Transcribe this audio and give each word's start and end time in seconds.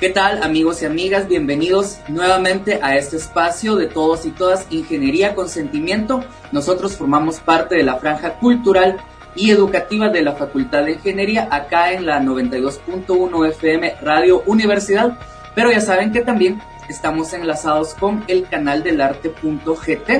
¿Qué 0.00 0.08
tal 0.08 0.42
amigos 0.42 0.80
y 0.80 0.86
amigas? 0.86 1.28
Bienvenidos 1.28 1.98
nuevamente 2.08 2.80
a 2.82 2.96
este 2.96 3.18
espacio 3.18 3.76
de 3.76 3.86
todos 3.86 4.24
y 4.24 4.30
todas 4.30 4.66
Ingeniería 4.70 5.34
con 5.34 5.50
Sentimiento. 5.50 6.24
Nosotros 6.52 6.96
formamos 6.96 7.40
parte 7.40 7.74
de 7.74 7.82
la 7.82 7.96
franja 7.96 8.38
cultural 8.38 8.96
y 9.36 9.50
educativa 9.50 10.08
de 10.08 10.22
la 10.22 10.32
Facultad 10.32 10.84
de 10.84 10.92
Ingeniería 10.92 11.48
acá 11.50 11.92
en 11.92 12.06
la 12.06 12.18
92.1 12.18 13.48
FM 13.50 13.96
Radio 14.00 14.42
Universidad, 14.46 15.18
pero 15.54 15.70
ya 15.70 15.82
saben 15.82 16.12
que 16.12 16.22
también 16.22 16.62
estamos 16.88 17.34
enlazados 17.34 17.92
con 17.92 18.24
el 18.26 18.48
canal 18.48 18.82
del 18.82 19.02
arte.gt 19.02 20.10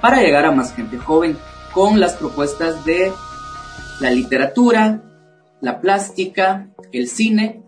para 0.00 0.22
llegar 0.22 0.46
a 0.46 0.52
más 0.52 0.76
gente 0.76 0.96
joven 0.96 1.36
con 1.72 1.98
las 1.98 2.12
propuestas 2.12 2.84
de 2.84 3.12
la 3.98 4.12
literatura, 4.12 5.02
la 5.60 5.80
plástica, 5.80 6.68
el 6.92 7.08
cine 7.08 7.64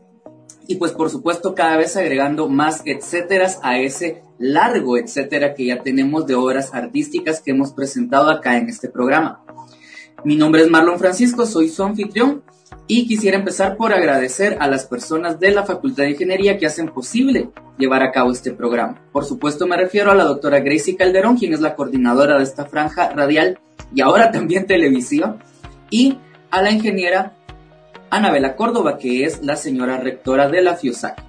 y 0.66 0.76
pues 0.76 0.92
por 0.92 1.10
supuesto 1.10 1.54
cada 1.54 1.76
vez 1.76 1.96
agregando 1.96 2.48
más 2.48 2.82
etcéteras 2.84 3.58
a 3.62 3.78
ese 3.78 4.22
largo 4.38 4.96
etcétera 4.98 5.54
que 5.54 5.66
ya 5.66 5.82
tenemos 5.82 6.26
de 6.26 6.34
obras 6.34 6.74
artísticas 6.74 7.40
que 7.40 7.52
hemos 7.52 7.72
presentado 7.72 8.30
acá 8.30 8.56
en 8.56 8.68
este 8.68 8.88
programa. 8.88 9.42
Mi 10.24 10.36
nombre 10.36 10.62
es 10.62 10.70
Marlon 10.70 10.98
Francisco, 10.98 11.46
soy 11.46 11.68
su 11.68 11.82
anfitrión 11.82 12.42
y 12.88 13.06
quisiera 13.06 13.36
empezar 13.36 13.76
por 13.76 13.92
agradecer 13.92 14.56
a 14.60 14.68
las 14.68 14.86
personas 14.86 15.40
de 15.40 15.50
la 15.50 15.64
Facultad 15.64 16.04
de 16.04 16.10
Ingeniería 16.10 16.58
que 16.58 16.66
hacen 16.66 16.88
posible 16.88 17.50
llevar 17.78 18.02
a 18.02 18.12
cabo 18.12 18.32
este 18.32 18.52
programa. 18.52 19.02
Por 19.12 19.24
supuesto 19.24 19.66
me 19.66 19.76
refiero 19.76 20.10
a 20.10 20.14
la 20.14 20.24
doctora 20.24 20.60
Gracie 20.60 20.96
Calderón, 20.96 21.36
quien 21.36 21.52
es 21.52 21.60
la 21.60 21.74
coordinadora 21.74 22.38
de 22.38 22.44
esta 22.44 22.64
franja 22.64 23.10
radial 23.10 23.58
y 23.94 24.00
ahora 24.00 24.30
también 24.32 24.66
televisiva, 24.66 25.38
y 25.90 26.18
a 26.50 26.62
la 26.62 26.70
ingeniera 26.70 27.35
Anabela 28.10 28.56
Córdoba, 28.56 28.98
que 28.98 29.24
es 29.24 29.42
la 29.42 29.56
señora 29.56 29.98
rectora 29.98 30.48
de 30.48 30.62
la 30.62 30.76
FIUSAC. 30.76 31.22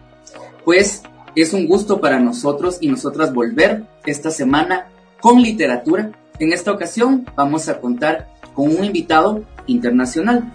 Pues 0.64 1.04
es 1.36 1.54
un 1.54 1.68
gusto 1.68 2.02
para 2.02 2.20
nosotros 2.20 2.78
y 2.82 2.88
nosotras 2.88 3.34
volver 3.34 3.84
esta 4.06 4.32
semana 4.32 4.88
con 5.20 5.42
literatura. 5.42 6.12
En 6.40 6.54
esta 6.54 6.72
ocasión 6.72 7.26
vamos 7.36 7.70
a 7.70 7.80
contar 7.80 8.28
con 8.54 8.76
un 8.76 8.84
invitado 8.84 9.44
internacional. 9.68 10.54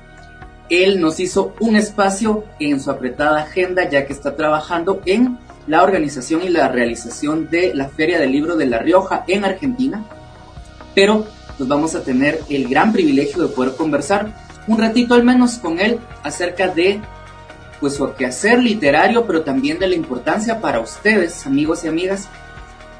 Él 0.68 1.00
nos 1.00 1.20
hizo 1.20 1.54
un 1.60 1.76
espacio 1.76 2.44
en 2.58 2.80
su 2.80 2.90
apretada 2.90 3.42
agenda 3.42 3.88
ya 3.88 4.06
que 4.06 4.12
está 4.12 4.36
trabajando 4.36 5.02
en 5.06 5.38
la 5.66 5.82
organización 5.82 6.42
y 6.42 6.48
la 6.48 6.68
realización 6.68 7.48
de 7.50 7.74
la 7.74 7.88
Feria 7.88 8.18
del 8.18 8.32
Libro 8.32 8.56
de 8.56 8.66
La 8.66 8.78
Rioja 8.78 9.24
en 9.28 9.44
Argentina. 9.44 10.04
Pero 10.94 11.26
pues 11.56 11.68
vamos 11.68 11.94
a 11.94 12.02
tener 12.02 12.40
el 12.48 12.68
gran 12.68 12.92
privilegio 12.92 13.42
de 13.42 13.54
poder 13.54 13.76
conversar 13.76 14.34
un 14.66 14.78
ratito 14.78 15.14
al 15.14 15.24
menos 15.24 15.58
con 15.58 15.78
él 15.78 15.98
acerca 16.22 16.68
de 16.68 17.00
pues 17.80 17.96
su 17.96 18.14
quehacer 18.14 18.62
literario, 18.62 19.26
pero 19.26 19.42
también 19.42 19.80
de 19.80 19.88
la 19.88 19.96
importancia 19.96 20.60
para 20.60 20.78
ustedes, 20.78 21.46
amigos 21.46 21.82
y 21.84 21.88
amigas, 21.88 22.28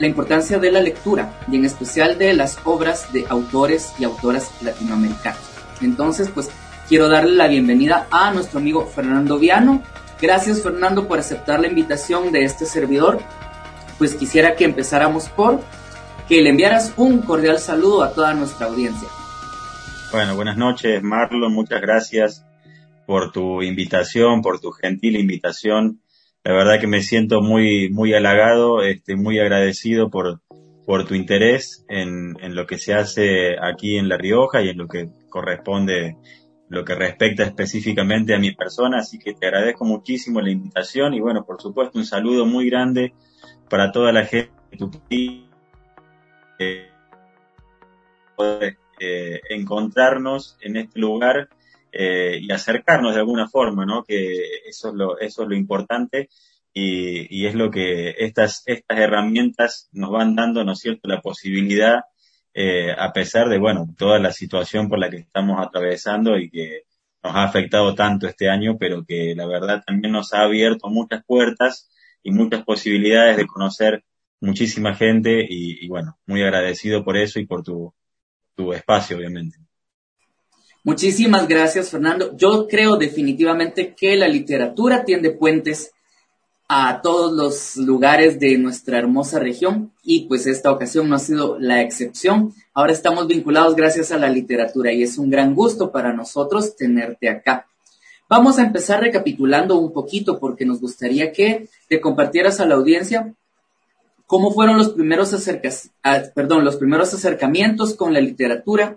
la 0.00 0.08
importancia 0.08 0.58
de 0.58 0.72
la 0.72 0.80
lectura 0.80 1.32
y 1.48 1.54
en 1.54 1.64
especial 1.64 2.18
de 2.18 2.32
las 2.32 2.58
obras 2.64 3.12
de 3.12 3.24
autores 3.28 3.92
y 4.00 4.04
autoras 4.04 4.50
latinoamericanos. 4.60 5.40
Entonces, 5.80 6.28
pues 6.34 6.50
quiero 6.88 7.08
darle 7.08 7.36
la 7.36 7.46
bienvenida 7.46 8.08
a 8.10 8.32
nuestro 8.32 8.58
amigo 8.58 8.86
Fernando 8.86 9.38
Viano. 9.38 9.82
Gracias 10.20 10.62
Fernando 10.62 11.06
por 11.06 11.20
aceptar 11.20 11.60
la 11.60 11.68
invitación 11.68 12.32
de 12.32 12.44
este 12.44 12.66
servidor. 12.66 13.20
Pues 13.98 14.16
quisiera 14.16 14.56
que 14.56 14.64
empezáramos 14.64 15.28
por 15.28 15.60
que 16.28 16.42
le 16.42 16.50
enviaras 16.50 16.92
un 16.96 17.22
cordial 17.22 17.60
saludo 17.60 18.02
a 18.02 18.12
toda 18.12 18.34
nuestra 18.34 18.66
audiencia. 18.66 19.08
Bueno, 20.12 20.36
buenas 20.36 20.58
noches, 20.58 21.02
Marlon. 21.02 21.54
Muchas 21.54 21.80
gracias 21.80 22.46
por 23.06 23.32
tu 23.32 23.62
invitación, 23.62 24.42
por 24.42 24.60
tu 24.60 24.70
gentil 24.70 25.16
invitación. 25.16 26.02
La 26.44 26.52
verdad 26.52 26.78
que 26.78 26.86
me 26.86 27.00
siento 27.00 27.40
muy, 27.40 27.88
muy 27.88 28.12
halagado, 28.12 28.82
este, 28.82 29.16
muy 29.16 29.38
agradecido 29.38 30.10
por, 30.10 30.42
por 30.84 31.06
tu 31.06 31.14
interés 31.14 31.86
en, 31.88 32.36
en 32.42 32.54
lo 32.54 32.66
que 32.66 32.76
se 32.76 32.92
hace 32.92 33.56
aquí 33.58 33.96
en 33.96 34.10
La 34.10 34.18
Rioja 34.18 34.60
y 34.60 34.68
en 34.68 34.76
lo 34.76 34.86
que 34.86 35.08
corresponde, 35.30 36.18
lo 36.68 36.84
que 36.84 36.94
respecta 36.94 37.44
específicamente 37.44 38.34
a 38.34 38.38
mi 38.38 38.54
persona. 38.54 38.98
Así 38.98 39.18
que 39.18 39.32
te 39.32 39.46
agradezco 39.46 39.86
muchísimo 39.86 40.42
la 40.42 40.50
invitación 40.50 41.14
y 41.14 41.20
bueno, 41.20 41.46
por 41.46 41.58
supuesto, 41.58 41.98
un 41.98 42.04
saludo 42.04 42.44
muy 42.44 42.68
grande 42.68 43.14
para 43.70 43.90
toda 43.90 44.12
la 44.12 44.26
gente 44.26 44.52
de 44.72 44.76
tu 44.76 44.90
país. 44.90 45.44
Eh, 46.58 46.90
eh, 49.04 49.40
encontrarnos 49.50 50.56
en 50.60 50.76
este 50.76 51.00
lugar 51.00 51.48
eh, 51.90 52.38
y 52.40 52.52
acercarnos 52.52 53.14
de 53.14 53.20
alguna 53.20 53.48
forma, 53.48 53.84
¿no? 53.84 54.04
Que 54.04 54.60
eso 54.66 54.90
es 54.90 54.94
lo, 54.94 55.18
eso 55.18 55.42
es 55.42 55.48
lo 55.48 55.56
importante 55.56 56.28
y, 56.72 57.46
es 57.46 57.54
lo 57.54 57.70
que 57.70 58.14
estas, 58.18 58.62
estas 58.66 58.98
herramientas 58.98 59.88
nos 59.92 60.10
van 60.10 60.36
dando, 60.36 60.64
¿no 60.64 60.72
es 60.72 60.78
cierto?, 60.78 61.08
la 61.08 61.20
posibilidad, 61.20 62.04
eh, 62.54 62.92
a 62.96 63.12
pesar 63.12 63.48
de, 63.48 63.58
bueno, 63.58 63.88
toda 63.98 64.18
la 64.20 64.32
situación 64.32 64.88
por 64.88 64.98
la 65.00 65.10
que 65.10 65.18
estamos 65.18 65.58
atravesando 65.60 66.38
y 66.38 66.48
que 66.48 66.82
nos 67.22 67.34
ha 67.34 67.42
afectado 67.44 67.94
tanto 67.94 68.28
este 68.28 68.48
año, 68.48 68.78
pero 68.78 69.04
que 69.04 69.34
la 69.36 69.46
verdad 69.46 69.82
también 69.84 70.12
nos 70.12 70.32
ha 70.32 70.42
abierto 70.42 70.88
muchas 70.88 71.24
puertas 71.24 71.90
y 72.22 72.30
muchas 72.30 72.64
posibilidades 72.64 73.36
de 73.36 73.46
conocer 73.46 74.04
muchísima 74.40 74.94
gente 74.94 75.44
y, 75.48 75.84
y 75.84 75.88
bueno, 75.88 76.18
muy 76.26 76.42
agradecido 76.42 77.04
por 77.04 77.16
eso 77.16 77.40
y 77.40 77.46
por 77.46 77.62
tu, 77.64 77.94
tu 78.54 78.72
espacio, 78.72 79.16
obviamente. 79.16 79.58
Muchísimas 80.84 81.46
gracias, 81.46 81.90
Fernando. 81.90 82.36
Yo 82.36 82.66
creo 82.66 82.96
definitivamente 82.96 83.94
que 83.94 84.16
la 84.16 84.26
literatura 84.26 85.04
tiende 85.04 85.30
puentes 85.30 85.92
a 86.68 87.02
todos 87.02 87.32
los 87.32 87.76
lugares 87.76 88.40
de 88.40 88.56
nuestra 88.56 88.98
hermosa 88.98 89.38
región 89.38 89.92
y 90.02 90.26
pues 90.26 90.46
esta 90.46 90.72
ocasión 90.72 91.08
no 91.08 91.16
ha 91.16 91.18
sido 91.18 91.58
la 91.58 91.82
excepción. 91.82 92.54
Ahora 92.72 92.92
estamos 92.92 93.26
vinculados 93.26 93.76
gracias 93.76 94.10
a 94.10 94.18
la 94.18 94.30
literatura 94.30 94.92
y 94.92 95.02
es 95.02 95.18
un 95.18 95.30
gran 95.30 95.54
gusto 95.54 95.92
para 95.92 96.12
nosotros 96.12 96.74
tenerte 96.74 97.28
acá. 97.28 97.66
Vamos 98.28 98.58
a 98.58 98.62
empezar 98.64 99.02
recapitulando 99.02 99.78
un 99.78 99.92
poquito 99.92 100.40
porque 100.40 100.64
nos 100.64 100.80
gustaría 100.80 101.30
que 101.30 101.68
te 101.88 102.00
compartieras 102.00 102.58
a 102.58 102.66
la 102.66 102.76
audiencia 102.76 103.34
cómo 104.26 104.50
fueron 104.52 104.78
los 104.78 104.90
primeros, 104.90 105.34
ah, 106.02 106.22
perdón, 106.34 106.64
los 106.64 106.76
primeros 106.76 107.12
acercamientos 107.14 107.94
con 107.94 108.12
la 108.12 108.20
literatura, 108.20 108.96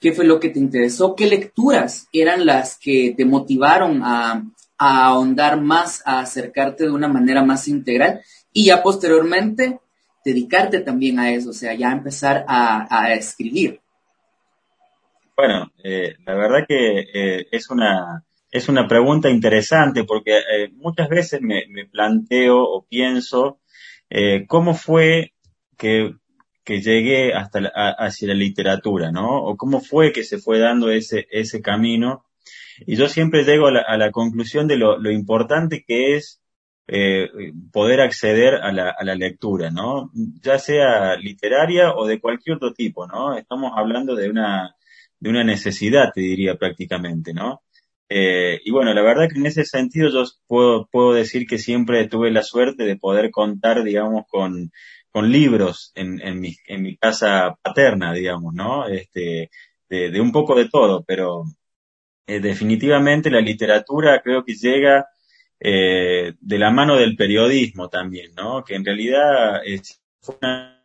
qué 0.00 0.12
fue 0.12 0.24
lo 0.24 0.40
que 0.40 0.50
te 0.50 0.58
interesó, 0.58 1.14
qué 1.14 1.26
lecturas 1.26 2.08
eran 2.12 2.44
las 2.46 2.78
que 2.78 3.14
te 3.16 3.24
motivaron 3.24 4.02
a, 4.02 4.44
ahondar 4.78 5.60
más, 5.60 6.02
a 6.04 6.18
acercarte 6.18 6.84
de 6.84 6.90
una 6.90 7.06
manera 7.06 7.44
más 7.44 7.68
integral 7.68 8.20
y 8.52 8.64
ya 8.64 8.82
posteriormente 8.82 9.78
dedicarte 10.24 10.80
también 10.80 11.20
a 11.20 11.30
eso, 11.30 11.50
o 11.50 11.52
sea, 11.52 11.72
ya 11.74 11.92
empezar 11.92 12.44
a, 12.48 13.12
escribir. 13.12 13.80
Bueno, 15.36 15.70
eh, 15.84 16.16
la 16.26 16.34
verdad 16.34 16.64
que 16.66 17.06
eh, 17.14 17.46
es 17.52 17.70
una 17.70 18.24
es 18.52 18.68
una 18.68 18.86
pregunta 18.86 19.30
interesante 19.30 20.04
porque 20.04 20.36
eh, 20.36 20.68
muchas 20.74 21.08
veces 21.08 21.40
me, 21.40 21.64
planteo 21.90 22.62
o 22.62 22.84
pienso 22.84 23.58
eh, 24.14 24.44
¿Cómo 24.46 24.74
fue 24.74 25.32
que, 25.78 26.14
que 26.64 26.82
llegué 26.82 27.32
hasta 27.32 27.60
hacia 27.98 28.28
la 28.28 28.34
literatura, 28.34 29.10
¿no? 29.10 29.42
O 29.42 29.56
cómo 29.56 29.80
fue 29.80 30.12
que 30.12 30.22
se 30.22 30.36
fue 30.36 30.58
dando 30.58 30.90
ese, 30.90 31.26
ese 31.30 31.62
camino. 31.62 32.26
Y 32.86 32.96
yo 32.96 33.08
siempre 33.08 33.44
llego 33.44 33.68
a 33.68 33.96
la, 33.96 34.10
conclusión 34.10 34.68
de 34.68 34.76
lo, 34.76 35.10
importante 35.10 35.82
que 35.86 36.16
es 36.16 36.42
eh, 36.88 37.30
poder 37.72 38.02
acceder 38.02 38.56
a 38.56 38.70
la, 38.70 38.90
a 38.90 39.02
la 39.02 39.14
lectura, 39.14 39.70
¿no? 39.70 40.10
Ya 40.42 40.58
sea 40.58 41.16
literaria 41.16 41.94
o 41.94 42.06
de 42.06 42.20
cualquier 42.20 42.56
otro 42.56 42.74
tipo, 42.74 43.06
¿no? 43.06 43.34
Estamos 43.38 43.72
hablando 43.74 44.14
de 44.14 44.28
una, 44.28 44.76
de 45.20 45.30
una 45.30 45.42
necesidad, 45.42 46.12
te 46.14 46.20
diría 46.20 46.56
prácticamente, 46.56 47.32
¿no? 47.32 47.62
Eh, 48.14 48.60
y 48.62 48.70
bueno, 48.70 48.92
la 48.92 49.00
verdad 49.00 49.28
que 49.32 49.38
en 49.38 49.46
ese 49.46 49.64
sentido 49.64 50.10
yo 50.10 50.24
puedo, 50.46 50.86
puedo 50.88 51.14
decir 51.14 51.46
que 51.46 51.58
siempre 51.58 52.06
tuve 52.08 52.30
la 52.30 52.42
suerte 52.42 52.84
de 52.84 52.96
poder 52.96 53.30
contar, 53.30 53.82
digamos, 53.84 54.24
con, 54.28 54.70
con 55.10 55.32
libros 55.32 55.92
en, 55.94 56.20
en, 56.20 56.38
mi, 56.38 56.54
en 56.66 56.82
mi 56.82 56.96
casa 56.98 57.56
paterna, 57.62 58.12
digamos, 58.12 58.52
¿no? 58.52 58.86
Este, 58.86 59.50
de, 59.88 60.20
un 60.20 60.30
poco 60.30 60.54
de 60.54 60.68
todo, 60.68 61.02
pero 61.04 61.44
eh, 62.26 62.40
definitivamente 62.40 63.30
la 63.30 63.40
literatura 63.40 64.20
creo 64.22 64.44
que 64.44 64.56
llega 64.56 65.06
eh, 65.58 66.34
de 66.38 66.58
la 66.58 66.70
mano 66.70 66.96
del 66.96 67.16
periodismo 67.16 67.88
también, 67.88 68.32
¿no? 68.34 68.62
Que 68.62 68.74
en 68.74 68.84
realidad 68.84 69.62
es 69.64 70.02
una, 70.26 70.82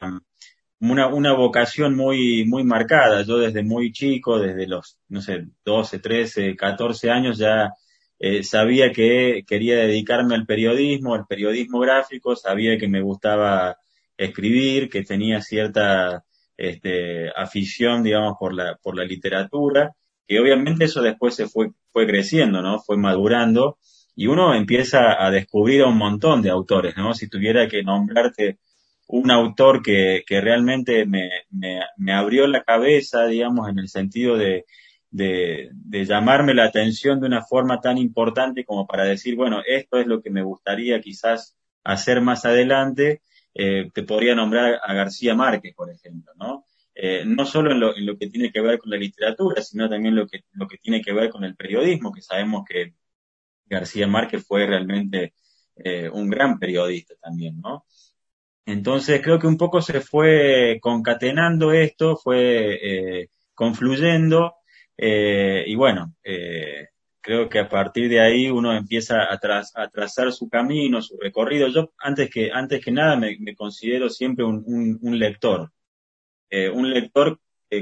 una, 0.80 1.08
una 1.08 1.34
vocación 1.34 1.96
muy, 1.96 2.46
muy 2.46 2.64
marcada. 2.64 3.24
Yo 3.24 3.38
desde 3.38 3.64
muy 3.64 3.92
chico, 3.92 4.40
desde 4.40 4.68
los, 4.68 4.98
no 5.10 5.22
sé, 5.22 5.48
12, 5.66 6.00
13, 6.00 6.56
14 6.56 7.10
años 7.10 7.38
ya 7.38 7.74
eh, 8.20 8.44
sabía 8.44 8.92
que 8.92 9.44
quería 9.48 9.78
dedicarme 9.78 10.36
al 10.36 10.46
periodismo, 10.46 11.14
al 11.16 11.28
periodismo 11.28 11.80
gráfico, 11.80 12.36
sabía 12.36 12.78
que 12.78 12.88
me 12.88 13.02
gustaba 13.02 13.78
escribir, 14.18 14.90
que 14.90 15.04
tenía 15.04 15.42
cierta 15.42 16.24
este, 16.58 17.30
afición, 17.36 18.04
digamos, 18.04 18.36
por 18.40 18.54
la, 18.54 18.76
por 18.82 18.96
la 18.98 19.04
literatura, 19.04 19.94
que 20.28 20.40
obviamente 20.40 20.86
eso 20.86 21.02
después 21.02 21.36
se 21.36 21.48
fue, 21.48 21.72
fue 21.92 22.08
creciendo, 22.08 22.62
¿no? 22.62 22.80
Fue 22.80 22.98
madurando 22.98 23.78
y 24.16 24.28
uno 24.28 24.56
empieza 24.56 25.24
a 25.24 25.30
descubrir 25.30 25.84
a 25.84 25.88
un 25.88 25.98
montón 25.98 26.42
de 26.42 26.50
autores, 26.50 26.98
¿no? 26.98 27.14
Si 27.14 27.30
tuviera 27.30 27.68
que 27.68 27.84
nombrarte 27.84 28.58
un 29.08 29.32
autor 29.32 29.82
que, 29.82 30.24
que 30.28 30.42
realmente 30.42 31.06
me, 31.06 31.30
me, 31.50 31.82
me, 31.98 32.14
abrió 32.14 32.48
la 32.48 32.64
cabeza, 32.64 33.26
digamos, 33.26 33.70
en 33.70 33.80
el 33.80 33.88
sentido 33.90 34.38
de, 34.38 34.66
de, 35.10 35.70
de, 35.74 36.06
llamarme 36.06 36.54
la 36.54 36.66
atención 36.66 37.20
de 37.20 37.28
una 37.28 37.42
forma 37.44 37.80
tan 37.80 37.98
importante 37.98 38.66
como 38.66 38.86
para 38.86 39.06
decir, 39.06 39.36
bueno, 39.36 39.62
esto 39.66 39.98
es 39.98 40.08
lo 40.08 40.22
que 40.22 40.30
me 40.30 40.44
gustaría 40.44 41.00
quizás 41.02 41.56
hacer 41.84 42.22
más 42.22 42.46
adelante, 42.46 43.22
eh, 43.54 43.90
te 43.94 44.04
podría 44.04 44.36
nombrar 44.36 44.80
a 44.84 44.94
García 44.94 45.34
Márquez, 45.36 45.74
por 45.74 45.90
ejemplo, 45.90 46.34
¿no? 46.36 46.66
Eh, 46.94 47.24
no 47.26 47.46
solo 47.46 47.72
en 47.72 47.80
lo, 47.80 47.96
en 47.96 48.06
lo, 48.06 48.18
que 48.18 48.28
tiene 48.28 48.52
que 48.52 48.60
ver 48.62 48.80
con 48.80 48.90
la 48.90 48.98
literatura, 48.98 49.62
sino 49.62 49.88
también 49.90 50.16
lo 50.16 50.28
que, 50.28 50.42
lo 50.52 50.68
que 50.68 50.78
tiene 50.78 51.02
que 51.02 51.14
ver 51.14 51.30
con 51.30 51.44
el 51.44 51.56
periodismo, 51.56 52.12
que 52.12 52.22
sabemos 52.22 52.66
que 52.68 52.94
García 53.68 54.08
Márquez 54.08 54.46
fue 54.46 54.66
realmente 54.66 55.34
eh, 55.76 56.10
un 56.10 56.30
gran 56.30 56.60
periodista 56.60 57.14
también, 57.22 57.62
¿no? 57.62 57.86
Entonces 58.68 59.22
creo 59.24 59.40
que 59.40 59.48
un 59.48 59.58
poco 59.58 59.82
se 59.82 60.02
fue 60.02 60.78
concatenando 60.82 61.72
esto, 61.72 62.18
fue 62.18 63.22
eh, 63.22 63.30
confluyendo 63.56 64.56
eh, 64.98 65.64
y 65.68 65.76
bueno, 65.76 66.16
eh, 66.24 66.88
creo 67.22 67.48
que 67.50 67.60
a 67.60 67.70
partir 67.70 68.10
de 68.10 68.20
ahí 68.20 68.50
uno 68.50 68.76
empieza 68.76 69.32
a, 69.32 69.40
trazar 69.90 70.34
su 70.34 70.50
camino, 70.50 71.02
su 71.02 71.18
recorrido. 71.18 71.70
Yo 71.70 71.94
antes 72.00 72.30
que, 72.30 72.52
antes 72.52 72.84
que 72.84 72.92
nada 72.92 73.16
me, 73.16 73.38
me 73.40 73.56
considero 73.56 74.10
siempre 74.10 74.44
un, 74.46 74.64
un, 74.66 75.00
un 75.02 75.18
lector, 75.20 75.72
eh, 76.50 76.70
un 76.70 76.90
lector 76.92 77.40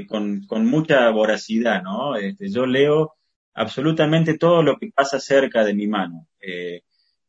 con, 0.08 0.46
con, 0.46 0.66
mucha 0.66 1.10
voracidad, 1.10 1.82
¿no? 1.82 2.16
Este, 2.16 2.50
yo 2.50 2.66
leo 2.66 3.14
absolutamente 3.54 4.38
todo 4.38 4.62
lo 4.62 4.78
que 4.78 4.90
pasa 4.94 5.20
cerca 5.20 5.64
de 5.64 5.74
mi 5.74 5.86
mano. 5.88 6.28
Eh, 6.40 6.82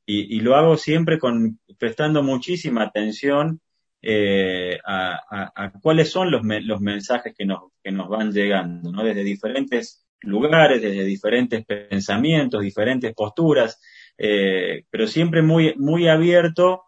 y, 0.07 0.37
y, 0.37 0.39
lo 0.39 0.55
hago 0.55 0.77
siempre 0.77 1.19
con, 1.19 1.59
prestando 1.77 2.23
muchísima 2.23 2.83
atención 2.83 3.59
eh, 4.01 4.79
a, 4.85 5.19
a, 5.29 5.51
a, 5.53 5.71
cuáles 5.81 6.09
son 6.09 6.31
los, 6.31 6.43
me, 6.43 6.61
los 6.61 6.79
mensajes 6.79 7.35
que 7.37 7.45
nos, 7.45 7.73
que 7.83 7.91
nos 7.91 8.07
van 8.07 8.31
llegando, 8.31 8.89
¿no? 8.89 9.03
Desde 9.03 9.23
diferentes 9.23 10.07
lugares, 10.21 10.81
desde 10.81 11.03
diferentes 11.03 11.65
pensamientos, 11.65 12.61
diferentes 12.61 13.13
posturas, 13.13 13.81
eh, 14.17 14.85
pero 14.89 15.07
siempre 15.07 15.41
muy, 15.41 15.75
muy 15.75 16.07
abierto 16.07 16.83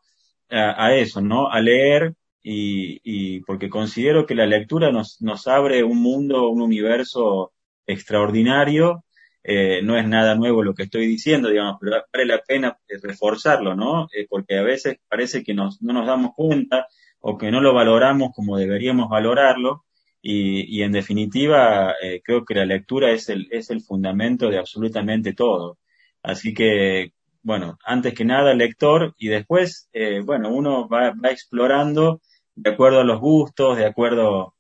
a, 0.50 0.86
a, 0.86 0.95
eso, 0.95 1.19
¿no? 1.19 1.51
A 1.51 1.60
leer 1.60 2.13
y, 2.42 3.01
y 3.04 3.42
porque 3.42 3.69
considero 3.69 4.25
que 4.25 4.36
la 4.36 4.45
lectura 4.45 4.94
nos, 4.94 5.21
nos 5.21 5.45
abre 5.48 5.83
un 5.83 6.01
mundo, 6.01 6.48
un 6.48 6.62
universo 6.62 7.51
extraordinario 7.86 9.04
eh, 9.44 9.81
no 9.83 9.97
es 9.97 10.07
nada 10.07 10.36
nuevo 10.36 10.63
lo 10.63 10.74
que 10.74 10.83
estoy 10.83 11.07
diciendo, 11.07 11.50
digamos, 11.50 11.77
pero 11.80 12.03
vale 12.13 12.25
la 12.25 12.41
pena 12.41 12.77
reforzarlo, 13.01 13.75
¿no? 13.75 14.07
Eh, 14.15 14.27
porque 14.30 14.57
a 14.57 14.63
veces 14.63 14.97
parece 15.07 15.44
que 15.44 15.53
nos, 15.53 15.81
no 15.81 15.94
nos 15.94 16.07
damos 16.07 16.33
cuenta 16.36 16.88
o 17.21 17.38
que 17.38 17.51
no 17.51 17.62
lo 17.62 17.74
valoramos 17.74 18.31
como 18.36 18.57
deberíamos 18.57 19.09
valorarlo 19.09 19.86
y, 20.21 20.77
y 20.77 20.83
en 20.83 20.91
definitiva 20.91 21.95
eh, 22.01 22.21
creo 22.24 22.45
que 22.45 22.56
la 22.56 22.65
lectura 22.65 23.12
es 23.12 23.30
el, 23.30 23.47
es 23.51 23.69
el 23.69 23.81
fundamento 23.81 24.50
de 24.50 24.57
absolutamente 24.59 25.33
todo. 25.33 25.77
Así 26.24 26.53
que, 26.53 27.13
bueno, 27.44 27.77
antes 27.85 28.13
que 28.13 28.25
nada 28.25 28.53
lector 28.53 29.15
y 29.18 29.30
después, 29.30 29.89
eh, 29.94 30.21
bueno, 30.21 30.50
uno 30.53 30.88
va, 30.89 31.12
va 31.13 31.31
explorando 31.31 32.21
de 32.56 32.71
acuerdo 32.71 33.00
a 33.01 33.03
los 33.06 33.19
gustos, 33.19 33.77
de 33.77 33.85
acuerdo 33.85 34.56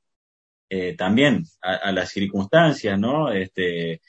eh, 0.69 0.95
también 0.95 1.43
a, 1.61 1.75
a, 1.75 1.91
las 1.91 2.09
circunstancias, 2.09 2.97
¿no? 2.99 3.31
Este, 3.31 4.01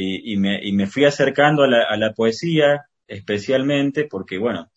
y, 0.00 0.36
me, 0.36 0.60
y 0.62 0.72
me 0.72 0.86
fui 0.86 1.04
acercando 1.04 1.62
a 1.62 1.68
la, 1.68 1.84
a 1.84 1.96
la 1.96 2.12
poesía 2.12 2.82
especialmente 3.06 4.06
porque, 4.06 4.38
bueno, 4.38 4.70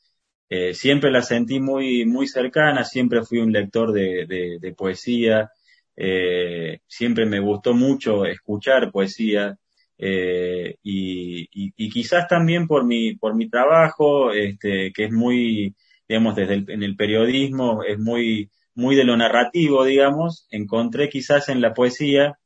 eh, 0.49 0.73
siempre 0.73 1.11
la 1.11 1.21
sentí 1.21 1.59
muy, 1.59 2.05
muy 2.05 2.27
cercana, 2.27 2.83
siempre 2.83 3.23
fui 3.23 3.39
un 3.39 3.51
lector 3.51 3.91
de, 3.91 4.25
de, 4.27 4.59
de 4.59 4.73
poesía, 4.73 5.51
eh, 5.95 6.79
siempre 6.87 7.25
me 7.25 7.39
gustó 7.39 7.73
mucho 7.73 8.25
escuchar 8.25 8.91
poesía, 8.91 9.57
eh, 9.97 10.75
y, 10.83 11.49
y, 11.75 11.89
quizás 11.89 12.27
también 12.27 12.67
por 12.67 12.85
mi, 12.85 13.15
por 13.15 13.35
mi 13.35 13.49
trabajo, 13.49 14.31
este, 14.31 14.91
que 14.93 15.05
es 15.05 15.11
muy, 15.11 15.75
digamos, 16.07 16.35
desde 16.35 16.53
el, 16.55 16.69
en 16.69 16.83
el 16.83 16.95
periodismo, 16.95 17.83
es 17.83 17.97
muy, 17.99 18.51
muy 18.75 18.95
de 18.95 19.03
lo 19.05 19.17
narrativo, 19.17 19.83
digamos, 19.85 20.47
encontré 20.51 21.09
quizás 21.09 21.49
en 21.49 21.61
la 21.61 21.73
poesía 21.73 22.37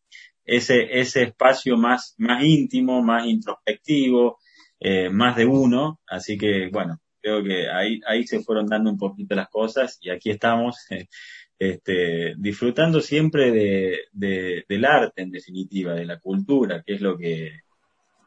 ese, 0.45 0.99
ese 0.99 1.23
espacio 1.23 1.77
más, 1.77 2.15
más 2.17 2.43
íntimo, 2.43 3.01
más 3.01 3.25
introspectivo, 3.25 4.39
eh, 4.79 5.09
más 5.09 5.35
de 5.35 5.45
uno, 5.45 5.99
así 6.07 6.37
que 6.37 6.69
bueno, 6.71 6.99
creo 7.21 7.43
que 7.43 7.69
ahí, 7.69 7.99
ahí 8.07 8.25
se 8.25 8.41
fueron 8.41 8.67
dando 8.67 8.89
un 8.89 8.97
poquito 8.97 9.35
las 9.35 9.49
cosas 9.49 9.97
y 10.01 10.09
aquí 10.09 10.31
estamos 10.31 10.77
este, 11.59 12.33
disfrutando 12.37 13.01
siempre 13.01 13.51
de, 13.51 13.99
de, 14.11 14.65
del 14.67 14.85
arte 14.85 15.21
en 15.21 15.31
definitiva, 15.31 15.93
de 15.93 16.05
la 16.05 16.19
cultura, 16.19 16.83
que 16.85 16.95
es 16.95 17.01
lo 17.01 17.17
que, 17.17 17.59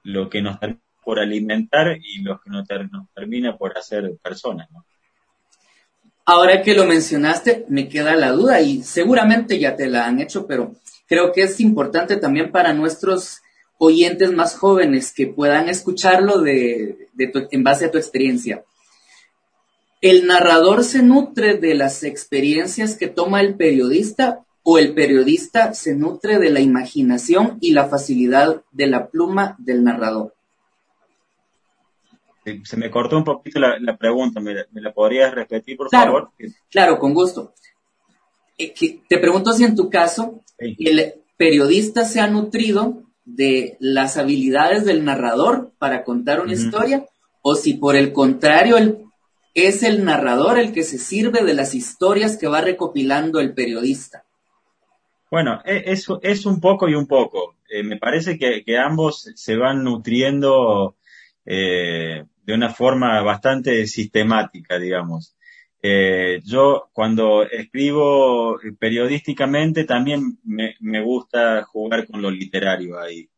lo 0.05 0.29
que 0.29 0.43
nos 0.43 0.61
termina 0.61 0.81
por 1.05 1.19
alimentar 1.19 1.99
y 2.03 2.23
lo 2.23 2.41
que 2.41 2.51
nos, 2.51 2.67
nos 2.91 3.11
termina 3.13 3.57
por 3.57 3.77
hacer 3.77 4.11
personas. 4.23 4.69
Ahora 6.27 6.63
que 6.63 6.75
lo 6.75 6.87
mencionaste, 6.87 7.67
me 7.69 7.89
queda 7.89 8.17
la 8.17 8.33
duda 8.33 8.61
y 8.63 8.83
seguramente 8.83 9.59
ya 9.59 9.77
te 9.77 9.87
la 9.87 10.07
han 10.07 10.21
hecho, 10.21 10.47
pero 10.47 10.73
creo 11.07 11.33
que 11.33 11.43
es 11.43 11.61
importante 11.61 12.17
también 12.17 12.51
para 12.51 12.73
nuestros 12.73 13.43
oyentes 13.79 14.33
más 14.33 14.57
jóvenes 14.57 15.13
que 15.13 15.27
puedan 15.27 15.69
escucharlo 15.69 16.41
de, 16.41 17.09
de 17.13 17.27
tu, 17.29 17.47
en 17.51 17.65
base 17.65 17.87
a 17.87 17.91
tu 17.91 17.99
experiencia. 17.99 18.65
¿El 20.01 20.27
narrador 20.27 20.85
se 20.85 21.03
nutre 21.03 21.57
de 21.57 21.75
las 21.75 22.05
experiencias 22.05 22.97
que 22.97 23.09
toma 23.09 23.41
el 23.41 23.57
periodista 23.57 24.45
o 24.63 24.79
el 24.79 24.95
periodista 24.95 25.75
se 25.75 25.95
nutre 25.95 26.39
de 26.39 26.51
la 26.51 26.61
imaginación 26.61 27.59
y 27.61 27.73
la 27.73 27.87
facilidad 27.87 28.63
de 28.73 28.87
la 28.87 29.09
pluma 29.09 29.57
del 29.59 29.83
narrador? 29.83 30.35
Se 32.65 32.77
me 32.77 32.91
cortó 32.91 33.17
un 33.17 33.25
poquito 33.25 33.59
la, 33.59 33.79
la 33.79 33.97
pregunta, 33.97 34.41
¿Me, 34.41 34.55
¿Me, 34.73 34.83
la 34.83 34.93
podrías 34.93 35.35
repetir, 35.35 35.79
por 35.79 35.89
claro, 35.89 36.13
favor? 36.13 36.31
Claro, 36.71 36.99
con 36.99 37.15
gusto. 37.15 37.55
Eh, 38.59 38.75
te 39.09 39.19
pregunto 39.19 39.53
si 39.53 39.65
en 39.65 39.75
tu 39.75 39.89
caso 39.89 40.44
sí. 40.59 40.77
el 40.81 41.15
periodista 41.37 42.05
se 42.05 42.21
ha 42.21 42.27
nutrido 42.27 43.03
de 43.25 43.77
las 43.81 44.17
habilidades 44.17 44.85
del 44.85 45.05
narrador 45.05 45.73
para 45.79 46.05
contar 46.05 46.41
una 46.41 46.53
uh 46.53 46.57
-huh. 46.57 46.65
historia 46.65 47.07
o 47.43 47.55
si 47.55 47.75
por 47.75 47.97
el 47.97 48.13
contrario 48.13 48.77
el, 48.77 48.99
es 49.55 49.83
el 49.83 50.05
narrador 50.05 50.59
el 50.59 50.73
que 50.73 50.83
se 50.83 50.99
sirve 50.99 51.45
de 51.45 51.55
las 51.55 51.75
historias 51.75 52.37
que 52.37 52.49
va 52.49 52.61
recopilando 52.61 53.41
el 53.41 53.55
periodista. 53.55 54.25
Bueno, 55.31 55.61
es, 55.65 56.07
es 56.23 56.47
un 56.47 56.61
poco 56.61 56.89
y 56.89 56.95
un 56.95 57.07
poco. 57.07 57.57
Eh, 57.69 57.83
me 57.83 57.97
parece 57.97 58.39
que, 58.39 58.63
que, 58.65 58.79
ambos 58.79 59.31
se 59.35 59.57
van 59.57 59.83
nutriendo 59.83 60.97
eh, 61.45 62.25
de 62.45 62.55
una 62.55 62.71
forma 62.71 63.21
bastante 63.23 63.87
sistemática, 63.87 64.79
digamos. 64.79 65.35
Eh, 65.87 66.41
yo 66.47 66.89
cuando 66.95 67.43
escribo 67.43 68.59
periodísticamente 68.79 69.85
también 69.85 70.39
me, 70.43 71.03
gusta 71.03 71.63
jugar 71.65 72.07
con 72.07 72.23
lo 72.23 72.31
literario 72.31 72.99
ahí. 72.99 73.29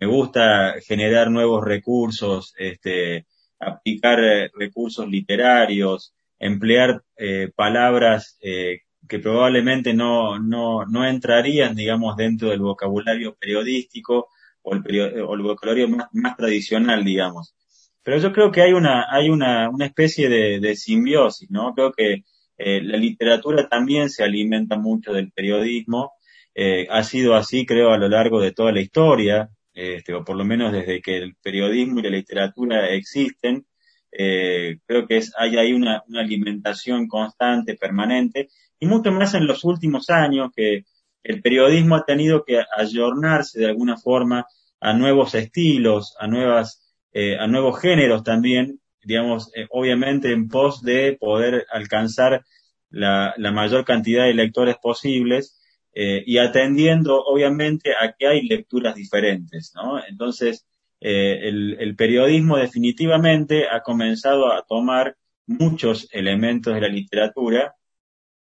Me 0.00 0.08
gusta 0.08 0.74
generar 0.84 1.30
nuevos 1.30 1.64
recursos, 1.64 2.54
este, 2.58 3.26
aplicar 3.60 4.18
eh, 4.18 4.50
recursos 4.52 5.08
literarios, 5.08 6.12
emplear 6.40 7.04
eh, 7.16 7.52
palabras 7.54 8.36
eh, 8.42 8.80
que 9.08 9.20
probablemente 9.20 9.94
no, 9.94 10.40
no, 10.40 10.84
no 10.84 11.06
entrarían, 11.06 11.76
digamos, 11.76 12.16
dentro 12.16 12.48
del 12.50 12.62
vocabulario 12.62 13.36
periodístico 13.36 14.28
o 14.62 14.74
el, 14.74 14.82
o 15.22 15.34
el 15.36 15.42
vocabulario 15.42 15.88
más 16.14 16.36
tradicional, 16.36 17.04
digamos. 17.04 17.54
Pero 18.02 18.18
yo 18.18 18.32
creo 18.32 18.50
que 18.50 18.62
hay 18.62 18.72
una, 18.72 19.06
hay 19.10 19.30
una, 19.30 19.70
una 19.70 19.86
especie 19.86 20.28
de, 20.28 20.60
de 20.60 20.76
simbiosis, 20.76 21.50
¿no? 21.50 21.72
Creo 21.74 21.92
que 21.92 22.24
eh, 22.58 22.80
la 22.82 22.96
literatura 22.96 23.68
también 23.68 24.10
se 24.10 24.24
alimenta 24.24 24.76
mucho 24.76 25.12
del 25.12 25.32
periodismo. 25.32 26.12
Eh, 26.54 26.86
ha 26.90 27.02
sido 27.02 27.34
así, 27.34 27.64
creo, 27.66 27.90
a 27.92 27.98
lo 27.98 28.08
largo 28.08 28.40
de 28.40 28.52
toda 28.52 28.72
la 28.72 28.80
historia, 28.80 29.50
este, 29.72 30.14
o 30.14 30.24
por 30.24 30.36
lo 30.36 30.44
menos 30.44 30.72
desde 30.72 31.00
que 31.00 31.16
el 31.16 31.34
periodismo 31.42 32.00
y 32.00 32.02
la 32.02 32.10
literatura 32.10 32.88
existen. 32.90 33.66
Eh, 34.12 34.78
creo 34.86 35.06
que 35.06 35.16
es, 35.18 35.32
hay 35.38 35.56
ahí 35.56 35.72
una, 35.72 36.02
una 36.08 36.20
alimentación 36.20 37.08
constante, 37.08 37.76
permanente, 37.76 38.48
y 38.78 38.86
mucho 38.86 39.10
más 39.12 39.34
en 39.34 39.46
los 39.46 39.64
últimos 39.64 40.10
años 40.10 40.50
que 40.54 40.84
el 41.22 41.40
periodismo 41.40 41.96
ha 41.96 42.04
tenido 42.04 42.44
que 42.44 42.60
ayornarse 42.76 43.60
de 43.60 43.66
alguna 43.66 43.96
forma 43.96 44.44
a 44.80 44.92
nuevos 44.92 45.34
estilos, 45.34 46.16
a 46.18 46.26
nuevas 46.26 46.81
eh, 47.12 47.36
a 47.38 47.46
nuevos 47.46 47.80
géneros 47.80 48.22
también, 48.24 48.80
digamos, 49.04 49.50
eh, 49.54 49.66
obviamente 49.70 50.32
en 50.32 50.48
pos 50.48 50.82
de 50.82 51.16
poder 51.20 51.66
alcanzar 51.70 52.44
la, 52.90 53.34
mayor 53.52 53.84
cantidad 53.84 54.24
de 54.24 54.34
lectores 54.34 54.76
posibles 54.80 55.60
eh, 55.94 56.22
y 56.26 56.38
atendiendo 56.38 57.22
obviamente 57.24 57.92
a 57.92 58.12
que 58.12 58.26
hay 58.26 58.42
lecturas 58.48 58.94
diferentes, 58.94 59.72
¿no? 59.74 60.02
Entonces, 60.04 60.66
eh, 61.00 61.48
el, 61.48 61.96
periodismo 61.96 62.56
definitivamente 62.56 63.66
ha 63.68 63.82
comenzado 63.82 64.52
a 64.52 64.62
tomar 64.62 65.16
muchos 65.46 66.08
elementos 66.12 66.74
de 66.74 66.80
la 66.80 66.88
literatura 66.88 67.74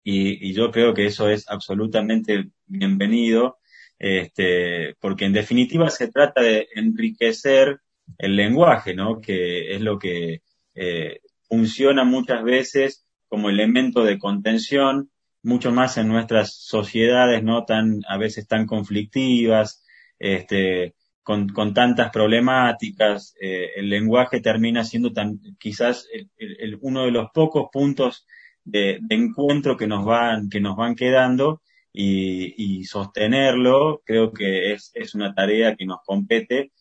y, 0.03 0.53
yo 0.53 0.71
creo 0.71 0.93
que 0.93 1.05
eso 1.05 1.29
es 1.29 1.47
absolutamente 1.49 2.49
bienvenido, 2.65 3.57
este, 3.99 4.95
porque 4.99 5.25
en 5.25 5.33
definitiva 5.33 5.89
se 5.89 6.09
trata 6.09 6.41
de 6.41 6.67
enriquecer 6.73 7.79
el 8.17 8.35
lenguaje, 8.35 8.93
¿no? 8.93 9.21
Que 9.21 9.75
es 9.75 9.81
lo 9.81 9.99
que 9.99 10.41
eh, 10.75 11.19
funciona 11.47 12.03
muchas 12.03 12.43
veces 12.43 13.05
como 13.27 13.49
elemento 13.49 14.03
de 14.03 14.17
contención, 14.17 15.11
mucho 15.43 15.71
más 15.71 15.97
en 15.97 16.07
nuestras 16.07 16.55
sociedades, 16.57 17.43
¿no? 17.43 17.65
Tan, 17.65 18.01
a 18.07 18.17
veces 18.17 18.47
tan 18.47 18.65
conflictivas, 18.65 19.83
este, 20.17 20.95
con, 21.23 21.49
con 21.49 21.73
tantas 21.73 22.09
problemáticas, 22.11 23.35
eh, 23.39 23.69
el 23.75 23.89
lenguaje 23.89 24.41
termina 24.41 24.83
siendo 24.83 25.13
tan, 25.13 25.39
quizás 25.59 26.07
el, 26.37 26.77
uno 26.81 27.05
de 27.05 27.11
los 27.11 27.29
pocos 27.31 27.69
puntos 27.71 28.25
de, 28.63 28.99
encuentro 29.09 29.77
que 29.77 29.87
nos 29.87 30.05
van, 30.05 30.49
que 30.49 30.59
nos 30.59 30.75
van 30.75 30.95
quedando 30.95 31.61
y, 31.93 32.55
y 32.57 32.83
sostenerlo 32.85 34.01
creo 34.05 34.31
que 34.31 34.73
es, 34.73 34.91
es, 34.95 35.13
una 35.15 35.33
tarea 35.33 35.75
que 35.75 35.85
nos 35.85 35.99
compete 36.05 36.71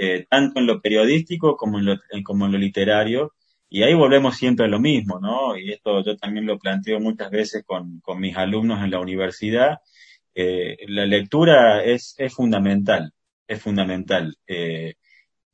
eh, 0.00 0.26
tanto 0.28 0.60
en 0.60 0.66
lo 0.66 0.80
periodístico 0.80 1.56
como 1.56 1.78
en 1.78 1.86
lo, 1.86 1.96
como 2.24 2.46
en 2.46 2.52
lo 2.52 2.58
literario 2.58 3.34
y 3.70 3.82
ahí 3.82 3.94
volvemos 3.94 4.36
siempre 4.36 4.66
a 4.66 4.68
lo 4.68 4.80
mismo, 4.80 5.20
¿no? 5.20 5.56
Y 5.56 5.72
esto 5.72 6.02
yo 6.04 6.16
también 6.16 6.46
lo 6.46 6.58
planteo 6.58 7.00
muchas 7.00 7.30
veces 7.30 7.64
con, 7.66 8.02
mis 8.18 8.36
alumnos 8.36 8.82
en 8.82 8.90
la 8.90 9.00
universidad. 9.00 9.78
Eh, 10.34 10.78
la 10.88 11.06
lectura 11.06 11.84
es, 11.84 12.16
fundamental, 12.34 13.12
es 13.46 13.60
fundamental. 13.60 14.36
Eh, 14.46 14.94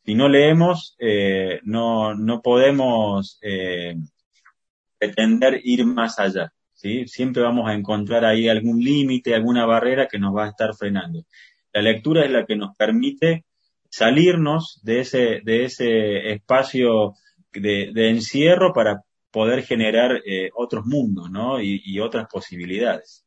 si 0.04 0.14
no 0.14 0.28
leemos, 0.28 0.96
eh, 0.98 1.60
no, 1.64 2.14
no 2.14 2.42
podemos 2.42 3.38
eh, 3.42 3.96
pretender 4.98 5.60
ir 5.64 5.84
más 5.86 6.18
allá. 6.18 6.52
¿sí? 6.74 7.06
Siempre 7.08 7.42
vamos 7.42 7.68
a 7.68 7.74
encontrar 7.74 8.24
ahí 8.24 8.48
algún 8.48 8.80
límite, 8.80 9.34
alguna 9.34 9.66
barrera 9.66 10.06
que 10.08 10.18
nos 10.18 10.36
va 10.36 10.44
a 10.46 10.50
estar 10.50 10.74
frenando. 10.74 11.24
La 11.72 11.82
lectura 11.82 12.24
es 12.24 12.30
la 12.30 12.46
que 12.46 12.56
nos 12.56 12.76
permite 12.76 13.44
salirnos 13.94 14.80
de 14.82 15.00
ese, 15.00 15.40
de 15.44 15.64
ese 15.66 16.32
espacio 16.32 17.14
de, 17.52 17.92
de 17.94 18.10
encierro 18.10 18.72
para 18.72 19.04
poder 19.30 19.62
generar 19.62 20.20
eh, 20.26 20.50
otros 20.56 20.84
mundos 20.84 21.30
¿no? 21.30 21.60
y, 21.60 21.80
y 21.84 22.00
otras 22.00 22.26
posibilidades. 22.28 23.24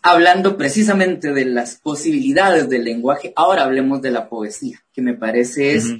Hablando 0.00 0.56
precisamente 0.56 1.32
de 1.32 1.44
las 1.44 1.80
posibilidades 1.80 2.68
del 2.68 2.84
lenguaje, 2.84 3.32
ahora 3.34 3.64
hablemos 3.64 4.00
de 4.00 4.12
la 4.12 4.28
poesía, 4.28 4.78
que 4.92 5.02
me 5.02 5.14
parece 5.14 5.74
es 5.74 5.94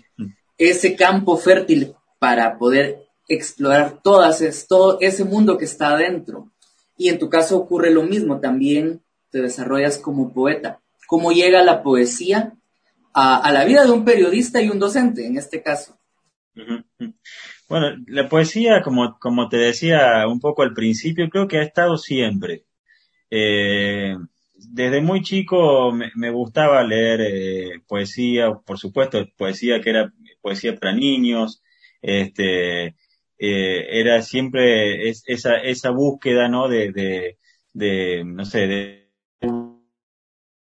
ese 0.57 0.95
campo 0.95 1.37
fértil 1.37 1.95
para 2.21 2.59
poder 2.59 3.07
explorar 3.27 4.03
todas, 4.05 4.67
todo 4.69 4.99
ese 5.01 5.25
mundo 5.25 5.59
que 5.59 5.65
está 5.65 5.95
adentro. 5.95 6.53
Y 6.97 7.09
en 7.09 7.19
tu 7.19 7.29
caso 7.29 7.57
ocurre 7.57 7.91
lo 7.91 8.05
mismo, 8.05 8.39
también 8.39 9.03
te 9.31 9.43
desarrollas 9.43 9.99
como 9.99 10.33
poeta. 10.33 10.81
¿Cómo 11.09 11.33
llega 11.33 11.65
la 11.65 11.83
poesía 11.83 12.55
a, 13.15 13.53
la 13.53 13.65
vida 13.65 13.85
de 13.85 13.93
un 13.93 14.05
periodista 14.05 14.61
y 14.61 14.69
un 14.69 14.79
docente, 14.79 15.27
en 15.27 15.39
este 15.39 15.63
caso? 15.63 15.97
Bueno, 17.69 17.97
la 18.07 18.29
poesía, 18.29 18.83
como, 18.83 19.19
como 19.19 19.49
te 19.49 19.57
decía 19.57 20.27
un 20.29 20.41
poco 20.41 20.63
al 20.63 20.75
principio, 20.75 21.29
creo 21.31 21.49
que 21.49 21.59
ha 21.59 21.63
estado 21.63 21.97
siempre. 21.97 22.65
Eh, 23.31 24.17
desde 24.57 25.01
muy 25.01 25.23
chico 25.23 25.93
me, 25.93 26.31
gustaba 26.31 26.83
leer 26.83 27.21
eh, 27.23 27.81
poesía, 27.87 28.53
por 28.55 28.79
supuesto, 28.79 29.27
poesía 29.37 29.81
que 29.81 29.91
era 29.91 30.13
poesía 30.41 30.77
para 30.77 30.95
niños, 30.95 31.63
este, 32.03 32.97
eh, 33.39 33.87
era 33.91 34.23
siempre 34.23 35.09
esa, 35.09 35.57
esa 35.57 35.91
búsqueda, 35.91 36.49
¿no? 36.49 36.69
De, 36.69 36.93
de, 36.93 37.39
de, 37.73 38.25
no 38.25 38.45
sé, 38.45 38.67
de 38.67 39.05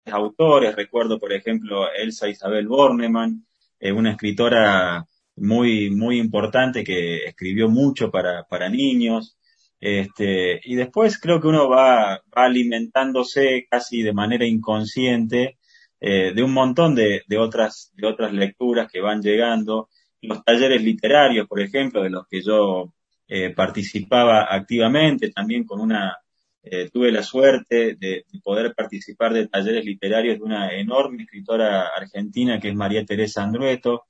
autores, 0.06 0.76
recuerdo, 0.76 1.20
por 1.20 1.34
ejemplo, 1.34 1.92
Elsa 1.92 2.28
Isabel 2.28 2.68
Bornemann, 2.68 3.46
una 3.82 4.12
escritora 4.12 5.06
muy, 5.40 5.90
muy 5.90 6.20
importante 6.20 6.84
que 6.84 7.26
escribió 7.26 7.70
mucho 7.70 8.12
para, 8.12 8.44
para 8.44 8.70
niños. 8.70 9.38
Este, 9.80 10.60
y 10.64 10.76
después 10.76 11.20
creo 11.20 11.40
que 11.40 11.48
uno 11.48 11.70
va, 11.70 12.22
alimentándose 12.34 13.66
casi 13.70 14.02
de 14.02 14.14
manera 14.14 14.46
inconsciente 14.46 15.58
eh, 16.02 16.34
de 16.34 16.44
un 16.44 16.54
montón 16.54 16.96
de, 16.96 17.24
de, 17.28 17.38
otras, 17.38 17.92
de 17.96 18.08
otras 18.08 18.34
lecturas 18.34 18.92
que 18.92 19.02
van 19.02 19.22
llegando. 19.22 19.90
Los 20.22 20.44
talleres 20.44 20.84
literarios, 20.84 21.48
por 21.48 21.62
ejemplo, 21.62 22.04
de 22.04 22.10
los 22.10 22.28
que 22.28 22.42
yo 22.42 22.94
eh, 23.28 23.52
participaba 23.52 24.54
activamente, 24.54 25.32
también 25.32 25.64
con 25.64 25.80
una, 25.80 26.18
eh, 26.64 26.90
tuve 26.92 27.12
la 27.12 27.24
suerte 27.24 27.96
de, 27.96 28.26
de, 28.32 28.40
poder 28.44 28.74
participar 28.76 29.34
de 29.34 29.48
talleres 29.48 29.86
literarios 29.86 30.38
de 30.38 30.44
una 30.44 30.74
enorme 30.74 31.24
escritora 31.24 31.88
argentina 31.88 32.60
que 32.60 32.70
es 32.70 32.76
María 32.76 33.06
Teresa 33.06 33.44
Andrueto, 33.44 34.04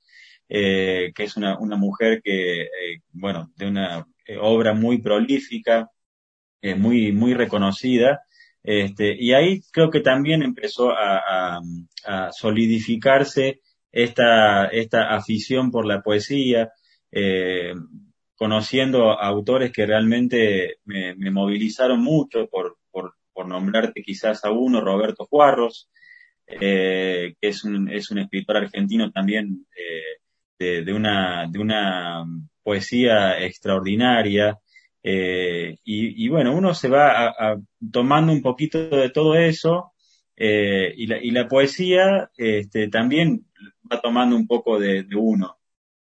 eh, 0.48 1.12
que 1.13 1.24
es 1.24 1.38
una, 1.38 1.60
una 1.60 1.77
mujer 1.77 2.22
que, 2.24 2.63
eh, 2.63 3.01
bueno, 3.12 3.51
de 3.56 3.68
una 3.68 4.08
obra 4.41 4.74
muy 4.74 5.00
prolífica, 5.01 5.89
muy, 6.77 7.12
muy 7.12 7.34
reconocida. 7.34 8.22
Este, 8.63 9.15
y 9.18 9.34
ahí 9.34 9.62
creo 9.72 9.89
que 9.89 10.01
también 10.01 10.44
empezó 10.44 10.91
a, 10.91 11.60
solidificarse 12.32 13.62
esta, 13.91 14.65
esta 14.68 15.15
afición 15.15 15.72
por 15.72 15.86
la 15.86 16.01
poesía, 16.01 16.72
conociendo 18.39 19.12
autores 19.19 19.72
que 19.72 19.86
realmente 19.86 20.77
me, 20.86 21.13
me 21.15 21.29
movilizaron 21.29 22.01
mucho, 22.01 22.48
por, 22.48 22.77
por, 22.89 23.13
por, 23.34 23.48
nombrarte 23.48 24.01
quizás 24.01 24.46
a 24.46 24.51
uno, 24.51 24.81
Roberto 24.81 25.25
Juarros, 25.25 25.89
eh, 26.48 27.36
que 27.39 27.48
es 27.50 27.63
un, 27.63 27.89
es 27.91 28.10
un 28.10 28.19
escritor 28.19 28.58
argentino 28.58 29.12
también 29.12 29.67
eh, 30.58 30.81
de, 30.84 30.93
una, 30.93 31.48
de 31.50 31.60
una 31.60 32.24
poesía 32.63 33.39
extraordinaria. 33.43 34.58
Eh, 35.03 35.77
y, 35.84 36.27
bueno, 36.29 36.55
uno 36.55 36.74
se 36.74 36.89
va 36.89 37.34
tomando 37.91 38.31
un 38.31 38.41
poquito 38.41 38.89
de 38.89 39.10
todo 39.10 39.36
eso 39.36 39.91
eh, 40.41 40.93
y, 40.96 41.08
la, 41.08 41.22
y 41.22 41.31
la 41.31 41.50
poesía 41.50 42.31
este, 42.38 42.88
también 42.88 43.46
va 43.91 44.00
tomando 44.00 44.38
un 44.38 44.48
poco 44.48 44.79
de, 44.79 45.05
uno. 45.13 45.59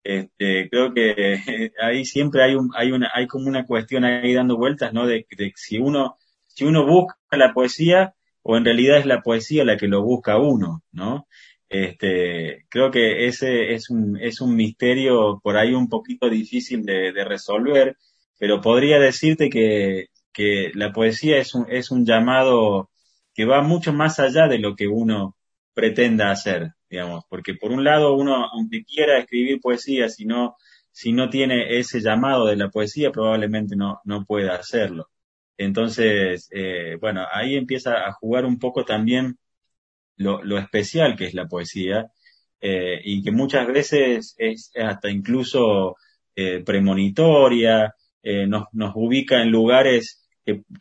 Este, 0.08 0.70
creo 0.70 0.94
que 0.94 1.74
ahí 1.82 2.06
siempre 2.06 2.42
hay, 2.44 2.56
un, 2.56 2.72
hay, 2.76 2.92
una, 2.92 3.12
hay 3.14 3.28
como 3.28 3.48
una 3.50 3.66
cuestión 3.66 4.06
ahí 4.06 4.34
dando 4.34 4.58
vueltas, 4.58 4.94
¿no? 4.94 5.06
De, 5.06 5.28
de 5.38 5.52
si 5.56 5.80
uno, 5.80 6.18
si 6.48 6.64
uno 6.66 6.86
busca 6.88 7.18
la 7.32 7.54
poesía 7.54 8.16
o 8.42 8.56
en 8.58 8.64
realidad 8.66 9.00
es 9.00 9.06
la 9.06 9.22
poesía 9.22 9.66
la 9.66 9.76
que 9.78 9.88
lo 9.90 10.04
busca 10.04 10.38
uno, 10.40 10.84
¿no? 10.94 11.28
Este, 11.70 12.66
creo 12.70 12.90
que 12.92 13.28
ese 13.28 13.74
es 13.74 13.90
un, 13.90 14.18
es 14.22 14.40
un 14.40 14.56
misterio 14.56 15.42
por 15.44 15.58
ahí 15.58 15.74
un 15.74 15.90
poquito 15.90 16.30
difícil 16.30 16.84
de, 16.86 17.12
de 17.12 17.26
resolver, 17.26 17.98
pero 18.40 18.62
podría 18.62 19.00
decirte 19.00 19.50
que, 19.50 20.08
que 20.32 20.72
la 20.74 20.94
poesía 20.94 21.38
es 21.40 21.54
un, 21.54 21.66
es 21.70 21.92
un 21.92 22.06
llamado 22.06 22.90
que 23.34 23.46
va 23.46 23.62
mucho 23.62 23.92
más 23.94 24.20
allá 24.20 24.48
de 24.48 24.60
lo 24.60 24.76
que 24.76 24.88
uno 24.88 25.36
pretenda 25.74 26.32
hacer, 26.32 26.72
digamos, 26.89 27.25
porque 27.29 27.56
por 27.56 27.72
un 27.72 27.84
lado 27.84 28.15
uno, 28.15 28.48
aunque 28.51 28.84
quiera 28.84 29.20
escribir 29.20 29.60
poesía, 29.62 30.10
si 30.10 30.25
no, 30.25 30.56
si 30.91 31.12
no 31.13 31.29
tiene 31.29 31.77
ese 31.79 32.01
llamado 32.01 32.46
de 32.48 32.56
la 32.56 32.70
poesía, 32.70 33.12
probablemente 33.12 33.75
no, 33.75 34.01
no 34.06 34.25
pueda 34.25 34.56
hacerlo. 34.56 35.10
Entonces, 35.58 36.50
eh, 36.51 36.98
bueno, 37.00 37.25
ahí 37.32 37.56
empieza 37.56 38.08
a 38.08 38.13
jugar 38.13 38.46
un 38.46 38.60
poco 38.60 38.86
también 38.86 39.38
lo, 40.17 40.44
lo 40.44 40.58
especial 40.58 41.15
que 41.15 41.25
es 41.25 41.34
la 41.34 41.48
poesía 41.48 42.12
eh, 42.62 43.00
y 43.03 43.24
que 43.24 43.32
muchas 43.32 43.67
veces 43.67 44.36
es 44.38 44.72
hasta 44.75 45.10
incluso 45.10 45.96
eh, 46.36 46.63
premonitoria, 46.63 47.94
eh, 48.22 48.48
nos, 48.48 48.65
nos 48.74 48.94
ubica 48.96 49.41
en 49.41 49.51
lugares 49.51 50.26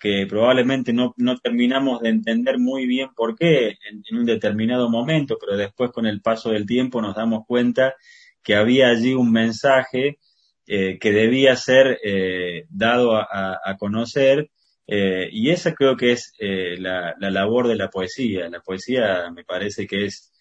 que, 0.01 0.27
probablemente 0.29 0.93
no, 0.93 1.15
no, 1.17 1.39
terminamos 1.39 2.01
de 2.01 2.11
entender 2.11 2.59
muy 2.59 2.87
bien 2.87 3.09
por 3.17 3.37
qué 3.37 3.77
en, 3.89 4.19
un 4.19 4.25
determinado 4.25 4.89
momento, 4.89 5.37
pero 5.41 5.57
después 5.57 5.91
con 5.91 6.07
el 6.07 6.21
paso 6.21 6.51
del 6.51 6.67
tiempo 6.67 7.03
nos 7.03 7.17
damos 7.17 7.45
cuenta 7.47 7.95
que 8.43 8.55
había 8.55 8.89
allí 8.89 9.15
un 9.15 9.33
mensaje 9.33 10.19
eh, 10.67 10.99
que 10.99 11.13
debía 11.13 11.57
ser 11.57 11.99
eh, 12.05 12.67
dado 12.69 13.17
a, 13.17 13.59
a, 13.65 13.77
conocer 13.77 14.51
eh, 14.87 15.29
y 15.33 15.51
esa 15.51 15.75
creo 15.75 15.97
que 15.97 16.13
es 16.13 16.33
la, 16.39 17.15
la, 17.19 17.31
labor 17.31 17.67
de 17.67 17.77
la 17.77 17.91
poesía. 17.91 18.49
La 18.49 18.61
poesía 18.61 19.31
me 19.33 19.45
parece 19.45 19.87
que 19.87 20.07
es 20.07 20.33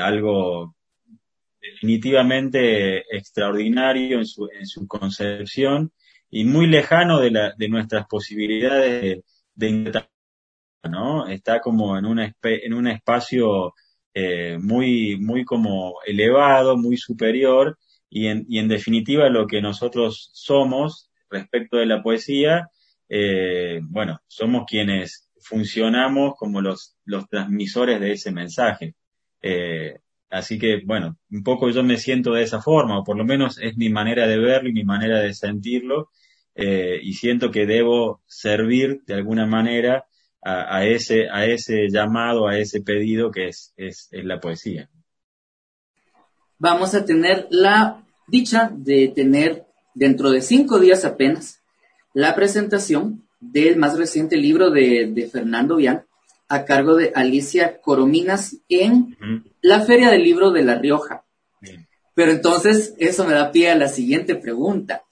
algo 0.00 0.74
definitivamente 1.60 2.98
extraordinario 3.14 4.18
en 4.18 4.26
su, 4.26 4.48
en 4.50 4.66
su 4.66 4.86
concepción 4.86 5.92
y 6.30 6.44
muy 6.44 6.66
lejano 6.66 7.20
de, 7.20 7.30
la, 7.30 7.54
de 7.56 7.68
nuestras 7.68 8.06
posibilidades 8.06 9.22
de, 9.54 9.72
de 9.72 10.04
¿no? 10.88 11.26
Está 11.26 11.60
como 11.60 11.98
en, 11.98 12.06
una 12.06 12.34
en 12.42 12.74
un 12.74 12.86
espacio 12.86 13.74
eh, 14.14 14.58
muy, 14.60 15.16
muy 15.18 15.44
como 15.44 15.96
elevado, 16.06 16.76
muy 16.76 16.96
superior, 16.96 17.78
y 18.10 18.26
en, 18.26 18.46
y 18.48 18.58
en 18.58 18.68
definitiva 18.68 19.28
lo 19.28 19.46
que 19.46 19.60
nosotros 19.60 20.30
somos 20.32 21.10
respecto 21.30 21.76
de 21.76 21.86
la 21.86 22.02
poesía, 22.02 22.68
eh, 23.08 23.80
bueno, 23.82 24.20
somos 24.26 24.64
quienes 24.66 25.28
funcionamos 25.40 26.34
como 26.36 26.60
los, 26.60 26.96
los 27.04 27.28
transmisores 27.28 28.00
de 28.00 28.12
ese 28.12 28.32
mensaje. 28.32 28.94
Eh, 29.42 29.98
así 30.30 30.58
que, 30.58 30.82
bueno, 30.84 31.16
un 31.30 31.42
poco 31.42 31.70
yo 31.70 31.82
me 31.82 31.96
siento 31.96 32.32
de 32.32 32.42
esa 32.42 32.60
forma, 32.60 32.98
o 32.98 33.04
por 33.04 33.16
lo 33.16 33.24
menos 33.24 33.58
es 33.58 33.76
mi 33.76 33.88
manera 33.88 34.26
de 34.26 34.38
verlo 34.38 34.68
y 34.68 34.72
mi 34.72 34.84
manera 34.84 35.20
de 35.20 35.34
sentirlo, 35.34 36.10
eh, 36.54 36.98
y 37.02 37.14
siento 37.14 37.50
que 37.50 37.66
debo 37.66 38.20
servir 38.26 39.02
de 39.06 39.14
alguna 39.14 39.46
manera 39.46 40.06
a, 40.42 40.84
ese, 40.86 41.28
a 41.30 41.44
ese 41.46 41.88
llamado, 41.88 42.48
a 42.48 42.58
ese 42.58 42.80
pedido 42.80 43.30
que 43.30 43.48
es, 43.48 43.72
es, 43.76 44.08
la 44.12 44.40
poesía. 44.40 44.88
Vamos 46.58 46.94
a 46.94 47.04
tener 47.04 47.46
la 47.50 48.04
dicha 48.26 48.70
de 48.74 49.08
tener 49.08 49.66
dentro 49.94 50.30
de 50.30 50.40
cinco 50.40 50.78
días 50.78 51.04
apenas 51.04 51.60
la 52.14 52.34
presentación 52.34 53.28
del 53.40 53.76
más 53.76 53.96
reciente 53.96 54.36
libro 54.36 54.70
de, 54.70 55.28
Fernando 55.30 55.76
Vian 55.76 56.04
a 56.48 56.64
cargo 56.64 56.96
de 56.96 57.12
Alicia 57.14 57.80
Corominas 57.80 58.56
en 58.68 59.16
la 59.60 59.80
Feria 59.80 60.10
del 60.10 60.22
Libro 60.22 60.50
de 60.50 60.64
La 60.64 60.76
Rioja. 60.76 61.24
Pero 62.14 62.32
entonces 62.32 62.94
eso 62.98 63.24
me 63.24 63.34
da 63.34 63.52
pie 63.52 63.70
a 63.70 63.76
la 63.76 63.88
siguiente 63.88 64.34
pregunta. 64.34 65.04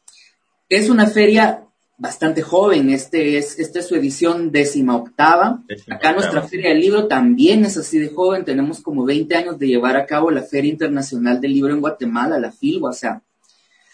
Es 0.68 0.90
una 0.90 1.06
feria 1.06 1.62
bastante 1.98 2.42
joven, 2.42 2.90
este 2.90 3.38
es, 3.38 3.58
esta 3.58 3.78
es 3.78 3.86
su 3.86 3.94
edición 3.94 4.50
décima 4.50 4.96
octava. 4.96 5.62
Acá 5.88 6.12
nuestra 6.12 6.42
Feria 6.42 6.70
del 6.70 6.80
Libro 6.80 7.06
también 7.06 7.64
es 7.64 7.76
así 7.76 7.98
de 7.98 8.08
joven, 8.08 8.44
tenemos 8.44 8.80
como 8.80 9.04
20 9.04 9.34
años 9.36 9.58
de 9.58 9.68
llevar 9.68 9.96
a 9.96 10.06
cabo 10.06 10.30
la 10.30 10.42
Feria 10.42 10.70
Internacional 10.70 11.40
del 11.40 11.52
Libro 11.52 11.72
en 11.72 11.80
Guatemala, 11.80 12.38
la 12.38 12.52
FILGUA, 12.52 12.90
o 12.90 12.92
sea, 12.92 13.22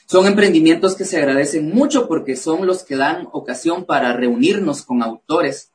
son 0.06 0.26
emprendimientos 0.26 0.94
que 0.94 1.04
se 1.04 1.16
agradecen 1.16 1.70
mucho 1.70 2.06
porque 2.06 2.36
son 2.36 2.66
los 2.66 2.82
que 2.84 2.96
dan 2.96 3.28
ocasión 3.32 3.86
para 3.86 4.12
reunirnos 4.12 4.82
con 4.82 5.02
autores. 5.02 5.71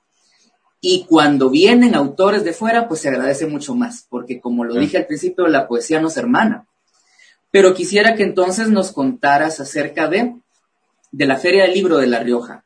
Y 0.90 1.04
cuando 1.04 1.50
vienen 1.50 1.96
autores 1.96 2.46
de 2.46 2.54
fuera, 2.54 2.88
pues 2.88 3.02
se 3.02 3.10
agradece 3.10 3.46
mucho 3.46 3.76
más, 3.76 4.08
porque 4.10 4.40
como 4.40 4.64
lo 4.64 4.74
dije 4.76 4.96
al 4.96 5.06
principio, 5.06 5.46
la 5.48 5.68
poesía 5.68 6.00
nos 6.00 6.16
hermana. 6.16 6.66
Pero 7.52 7.74
quisiera 7.74 8.16
que 8.16 8.24
entonces 8.24 8.70
nos 8.70 8.94
contaras 8.94 9.60
acerca 9.60 10.08
de, 10.08 10.36
de 11.12 11.26
la 11.26 11.36
Feria 11.36 11.64
del 11.64 11.74
Libro 11.74 11.98
de 11.98 12.08
La 12.08 12.22
Rioja, 12.22 12.64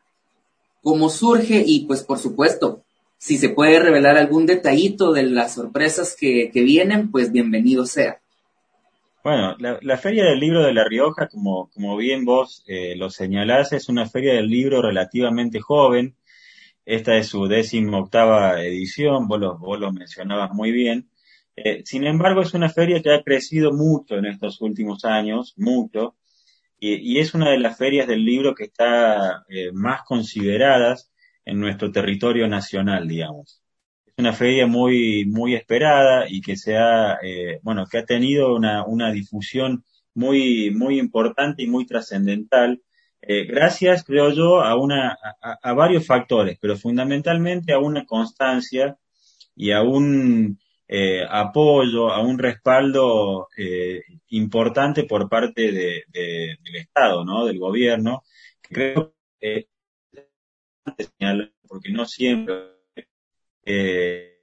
cómo 0.84 1.10
surge 1.10 1.64
y 1.66 1.86
pues 1.88 2.04
por 2.04 2.20
supuesto, 2.20 2.84
si 3.18 3.40
se 3.40 3.50
puede 3.50 3.80
revelar 3.80 4.20
algún 4.20 4.46
detallito 4.46 5.14
de 5.14 5.24
las 5.24 5.56
sorpresas 5.56 6.16
que, 6.16 6.52
que 6.54 6.62
vienen, 6.62 7.10
pues 7.10 7.32
bienvenido 7.32 7.88
sea. 7.88 8.20
Bueno, 9.24 9.56
la, 9.58 9.98
Feria 9.98 10.26
del 10.26 10.40
Libro 10.40 10.62
de 10.62 10.74
La 10.76 10.84
Rioja, 10.84 11.28
como, 11.28 11.72
como 11.74 11.98
bien 11.98 12.24
vos 12.24 12.64
eh, 12.68 12.96
lo 12.96 13.10
señalás, 13.10 13.74
es 13.74 13.90
una 13.90 14.08
feria 14.08 14.36
del 14.36 14.48
libro 14.48 14.80
relativamente 14.80 15.60
joven. 15.60 16.14
Esta 16.92 17.16
es 17.16 17.28
su 17.28 17.48
décimo 17.48 18.00
octava 18.00 18.62
edición, 18.62 19.26
vos 19.30 19.40
lo, 19.40 19.58
vos 19.58 19.80
lo 19.80 19.94
mencionabas 19.94 20.52
muy 20.52 20.72
bien. 20.72 21.10
Eh, 21.56 21.84
sin 21.86 22.06
embargo, 22.06 22.42
es 22.42 22.54
una 22.54 22.68
feria 22.70 23.02
que 23.02 23.14
ha 23.14 23.24
crecido 23.24 23.72
mucho 23.72 24.18
en 24.18 24.26
estos 24.26 24.60
últimos 24.60 25.06
años, 25.06 25.54
mucho, 25.56 26.18
y, 26.78 27.20
es 27.20 27.34
una 27.34 27.52
de 27.52 27.60
las 27.60 27.78
ferias 27.78 28.08
del 28.08 28.26
libro 28.26 28.56
que 28.56 28.66
está 28.66 29.46
eh, 29.48 29.72
más 29.72 30.02
consideradas 30.04 31.12
en 31.46 31.60
nuestro 31.62 31.92
territorio 31.92 32.48
nacional, 32.50 33.08
digamos 33.08 33.62
una 34.18 34.34
feria 34.34 34.68
muy, 34.68 35.26
muy 35.26 35.56
esperada 35.56 36.26
y 36.30 36.42
que 36.42 36.58
se 36.58 36.78
ha, 36.78 37.20
eh, 37.24 37.60
bueno, 37.64 37.86
que 37.90 38.00
ha 38.00 38.06
tenido 38.06 38.54
una, 38.54 38.86
una 38.86 39.12
difusión 39.12 39.86
muy, 40.14 40.72
muy 40.72 41.00
importante 41.00 41.64
y 41.64 41.68
muy 41.68 41.86
trascendental, 41.86 42.82
eh, 43.22 43.46
gracias, 43.46 44.04
creo 44.04 44.32
yo, 44.32 44.62
a 44.62 44.76
una, 44.76 45.18
a, 45.42 45.74
varios 45.74 46.06
factores, 46.06 46.58
pero 46.60 46.76
fundamentalmente 46.78 47.74
a 47.74 47.80
una 47.80 48.06
constancia 48.06 48.98
y 49.56 49.72
a 49.72 49.82
un 49.82 50.60
eh, 50.88 51.24
apoyo, 51.30 52.10
a 52.12 52.22
un 52.22 52.38
respaldo 52.40 53.48
importante 54.30 55.04
por 55.04 55.30
parte 55.30 55.72
de, 55.72 56.04
del 56.12 56.76
Estado, 56.76 57.24
¿no? 57.24 57.46
Del 57.46 57.60
gobierno, 57.60 58.24
que 58.62 58.74
creo 58.74 59.14
que 59.40 59.68
porque 61.68 61.92
no 61.92 62.06
siempre 62.06 62.82
eh, 63.64 64.40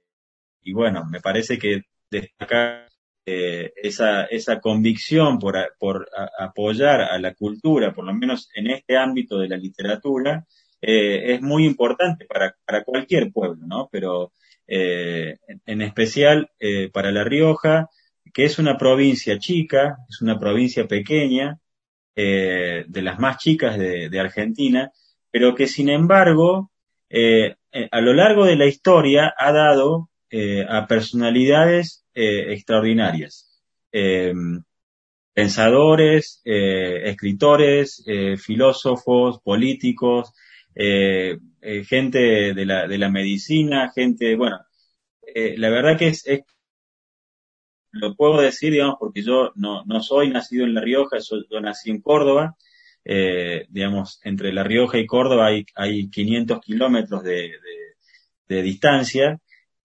y 0.61 0.73
bueno, 0.73 1.05
me 1.05 1.19
parece 1.19 1.57
que 1.57 1.83
destacar 2.09 2.88
eh, 3.31 3.73
esa, 3.75 4.25
esa 4.25 4.59
convicción 4.59 5.39
por, 5.39 5.55
por 5.79 6.09
apoyar 6.37 7.01
a 7.01 7.19
la 7.19 7.33
cultura, 7.33 7.93
por 7.93 8.05
lo 8.05 8.13
menos 8.13 8.49
en 8.55 8.71
este 8.71 8.97
ámbito 8.97 9.37
de 9.39 9.49
la 9.49 9.57
literatura, 9.57 10.45
eh, 10.81 11.33
es 11.33 11.41
muy 11.41 11.65
importante 11.65 12.25
para, 12.25 12.55
para 12.65 12.83
cualquier 12.83 13.31
pueblo, 13.31 13.65
¿no? 13.67 13.89
Pero 13.91 14.31
en, 14.67 15.81
especial 15.81 16.51
para 16.93 17.11
La 17.11 17.23
Rioja, 17.23 17.89
que 18.31 18.45
es 18.45 18.59
una 18.59 18.77
provincia 18.77 19.39
chica, 19.39 19.97
es 20.07 20.21
una 20.21 20.37
provincia 20.37 20.87
pequeña, 20.87 21.57
de 22.15 23.01
las 23.01 23.17
más 23.17 23.37
chicas 23.37 23.77
de, 23.77 24.19
Argentina, 24.19 24.91
pero 25.31 25.55
que 25.55 25.67
sin 25.67 25.89
embargo 25.89 26.69
eh, 27.09 27.55
eh, 27.71 27.89
a 27.91 28.01
lo 28.01 28.13
largo 28.13 28.45
de 28.45 28.55
la 28.55 28.67
historia 28.67 29.33
ha 29.37 29.51
dado 29.51 30.08
eh, 30.29 30.65
a 30.67 30.87
personalidades 30.87 32.05
extraordinarias. 32.13 33.45
pensadores, 35.33 36.41
escritores, 36.43 38.03
filósofos, 38.37 39.39
políticos, 39.41 40.33
gente 40.75 42.53
de 42.53 42.65
la, 42.65 42.87
de 42.87 42.97
la 42.97 43.09
medicina, 43.09 43.89
gente, 43.95 44.35
bueno, 44.35 44.59
la 45.33 45.69
verdad 45.69 45.97
que 45.97 46.07
es, 46.07 46.25
lo 47.91 48.15
puedo 48.15 48.41
decir, 48.41 48.71
digamos, 48.71 48.95
porque 48.99 49.23
yo 49.23 49.51
no, 49.55 49.83
no 49.85 50.01
soy 50.01 50.29
nacido 50.29 50.65
en 50.65 50.73
La 50.73 50.81
Rioja, 50.81 51.17
yo 51.49 51.59
nací 51.61 51.89
en 51.89 52.01
Córdoba, 52.01 52.55
eh, 53.05 53.65
digamos, 53.69 54.19
entre 54.23 54.53
La 54.53 54.63
Rioja 54.63 54.99
y 54.99 55.07
Córdoba 55.07 55.47
hay, 55.47 55.65
hay 55.75 56.09
500 56.09 56.59
kilómetros 56.61 57.23
de, 57.23 57.51
de, 58.47 58.61
distancia, 58.61 59.39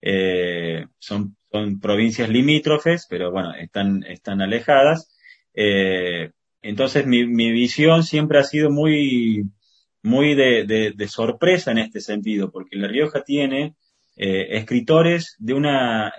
eh, 0.06 0.86
son, 0.98 1.36
provincias 1.80 2.28
limítrofes, 2.28 3.06
pero 3.08 3.30
bueno, 3.30 3.54
están, 3.54 4.02
están 4.04 4.42
alejadas. 4.42 5.16
Eh, 5.54 6.30
entonces 6.62 7.06
mi, 7.06 7.26
mi 7.26 7.52
visión 7.52 8.02
siempre 8.02 8.38
ha 8.38 8.44
sido 8.44 8.70
muy, 8.70 9.44
muy 10.02 10.34
de, 10.34 10.92
de, 10.96 11.08
sorpresa 11.08 11.70
en 11.70 11.78
este 11.78 12.00
sentido, 12.00 12.50
porque 12.50 12.76
La 12.76 12.88
Rioja 12.88 13.22
tiene 13.22 13.74
escritores 14.16 15.36
de 15.38 15.54
una, 15.54 16.12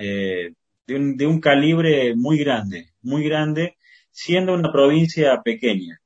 de, 0.88 1.28
un, 1.28 1.40
calibre 1.40 2.16
muy 2.16 2.38
grande, 2.38 2.94
muy 3.02 3.24
grande, 3.24 3.78
siendo 4.12 4.54
una 4.54 4.72
provincia 4.72 5.42
pequeña. 5.44 6.00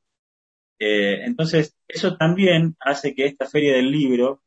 Eh, 0.79 1.23
entonces, 1.25 1.75
eso 1.87 2.15
también 2.17 2.75
hace 2.79 3.13
que 3.13 3.25
esta 3.25 3.45
feria 3.47 3.73
del 3.73 3.91
libro 3.91 4.41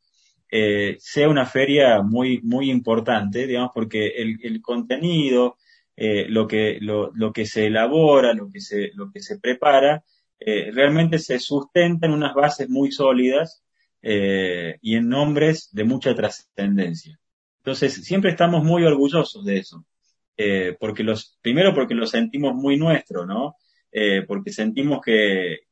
eh, 0.52 0.96
sea 1.00 1.28
una 1.28 1.46
feria 1.46 2.02
muy, 2.02 2.40
muy 2.42 2.70
importante, 2.70 3.46
digamos, 3.46 3.70
porque 3.74 4.08
el, 4.08 4.38
el 4.42 4.60
contenido, 4.60 5.56
eh, 5.96 6.26
lo, 6.28 6.46
que, 6.46 6.78
lo, 6.80 7.10
lo, 7.14 7.32
que 7.32 7.46
se 7.46 7.66
elabora, 7.66 8.34
lo 8.34 8.50
que 8.50 8.60
se, 8.60 8.90
lo 8.94 9.10
que 9.10 9.20
se 9.20 9.38
prepara, 9.38 10.04
realmente 10.44 11.20
se 11.20 11.38
sustenta 11.38 12.06
en 12.06 12.14
unas 12.14 12.34
bases 12.34 12.68
muy 12.68 12.90
sólidas 12.90 13.62
y 14.02 14.96
en 14.96 15.08
nombres 15.08 15.68
de 15.70 15.84
mucha 15.84 16.16
trascendencia. 16.16 17.16
Entonces, 17.58 17.94
siempre 18.04 18.32
estamos 18.32 18.64
muy 18.64 18.82
orgullosos 18.82 19.44
de 19.44 19.58
eso. 19.58 19.84
porque 20.80 21.04
los, 21.04 21.38
primero 21.40 21.72
porque 21.74 21.94
lo 21.94 22.06
sentimos 22.06 22.56
muy 22.56 22.76
nuestro, 22.76 23.24
¿no? 23.24 23.54
Eh, 23.92 24.24
porque 24.26 24.50
sentimos 24.50 25.02
que, 25.04 25.66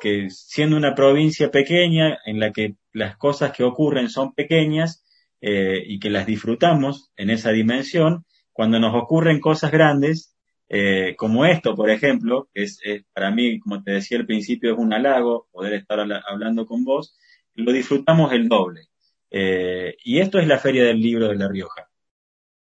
que, 0.00 0.30
siendo 0.30 0.76
una 0.76 0.94
provincia 0.94 1.50
pequeña, 1.50 2.18
en 2.24 2.40
la 2.40 2.52
que 2.52 2.76
las 2.92 3.16
cosas 3.16 3.52
que 3.52 3.64
ocurren 3.64 4.08
son 4.10 4.34
pequeñas 4.34 5.04
eh, 5.40 5.82
y 5.86 6.00
que 6.00 6.10
las 6.10 6.26
disfrutamos 6.26 7.10
en 7.16 7.30
esa 7.30 7.50
dimensión, 7.50 8.24
cuando 8.52 8.80
nos 8.80 8.94
ocurren 8.94 9.40
cosas 9.40 9.70
grandes, 9.70 10.34
eh, 10.68 11.14
como 11.16 11.44
esto, 11.44 11.74
por 11.74 11.90
ejemplo, 11.90 12.48
que 12.52 12.64
es, 12.64 12.80
para 13.12 13.30
mí, 13.30 13.60
como 13.60 13.82
te 13.82 13.92
decía 13.92 14.18
al 14.18 14.26
principio, 14.26 14.72
es 14.72 14.78
un 14.78 14.92
halago 14.92 15.48
poder 15.52 15.74
estar 15.74 16.00
hablando 16.00 16.66
con 16.66 16.84
vos, 16.84 17.16
lo 17.54 17.72
disfrutamos 17.72 18.32
el 18.32 18.48
doble. 18.48 18.82
y 19.30 20.18
esto 20.18 20.38
es 20.38 20.46
la 20.48 20.58
Feria 20.58 20.84
del 20.84 21.00
Libro 21.00 21.28
de 21.28 21.36
La 21.36 21.48
Rioja. 21.48 21.88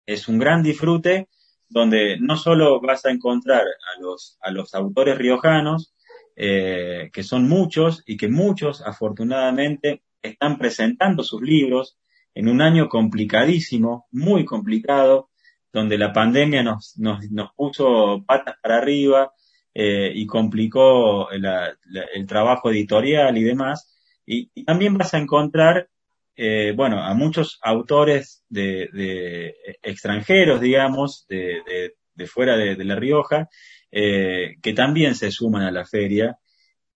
Es 0.05 0.27
un 0.27 0.39
gran 0.39 0.63
disfrute 0.63 1.27
donde 1.69 2.17
no 2.19 2.37
solo 2.37 2.79
vas 2.81 3.05
a 3.05 3.11
encontrar 3.11 3.63
a 3.63 4.01
los, 4.01 4.37
a 4.41 4.51
los 4.51 4.73
autores 4.75 5.17
riojanos, 5.17 5.94
eh, 6.35 7.09
que 7.13 7.23
son 7.23 7.47
muchos 7.47 8.03
y 8.05 8.17
que 8.17 8.27
muchos 8.27 8.81
afortunadamente 8.81 10.03
están 10.21 10.57
presentando 10.57 11.23
sus 11.23 11.41
libros 11.41 11.97
en 12.33 12.49
un 12.49 12.61
año 12.61 12.89
complicadísimo, 12.89 14.07
muy 14.11 14.43
complicado, 14.43 15.29
donde 15.71 15.97
la 15.97 16.13
pandemia 16.13 16.63
nos, 16.63 16.97
nos, 16.97 17.29
nos 17.31 17.53
puso 17.53 18.23
patas 18.25 18.55
para 18.61 18.77
arriba 18.77 19.31
eh, 19.73 20.11
y 20.15 20.25
complicó 20.25 21.29
el 21.31 22.25
trabajo 22.27 22.71
editorial 22.71 23.37
y 23.37 23.43
demás. 23.43 23.93
Y, 24.25 24.63
también 24.63 24.97
vas 24.97 25.13
a 25.13 25.17
encontrar, 25.17 25.89
eh, 26.35 26.73
bueno, 26.75 27.03
a 27.03 27.13
muchos 27.13 27.59
autores 27.61 28.43
de, 28.47 28.89
de 28.93 29.55
extranjeros, 29.83 30.61
digamos, 30.61 31.25
de, 31.27 31.91
de, 32.15 32.27
fuera 32.27 32.55
de, 32.55 32.81
La 32.85 32.95
Rioja, 32.95 33.49
eh, 33.97 34.57
que 34.61 34.73
también 34.73 35.15
se 35.15 35.31
suman 35.31 35.61
a 35.61 35.71
la 35.71 35.85
feria 35.85 36.37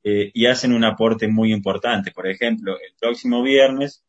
eh, 0.04 0.32
y 0.34 0.48
hacen 0.48 0.74
un 0.74 0.84
aporte 0.84 1.30
muy 1.30 1.54
importante. 1.54 2.12
Por 2.12 2.28
ejemplo, 2.28 2.74
el 2.74 2.94
próximo 3.00 3.42
viernes 3.42 4.04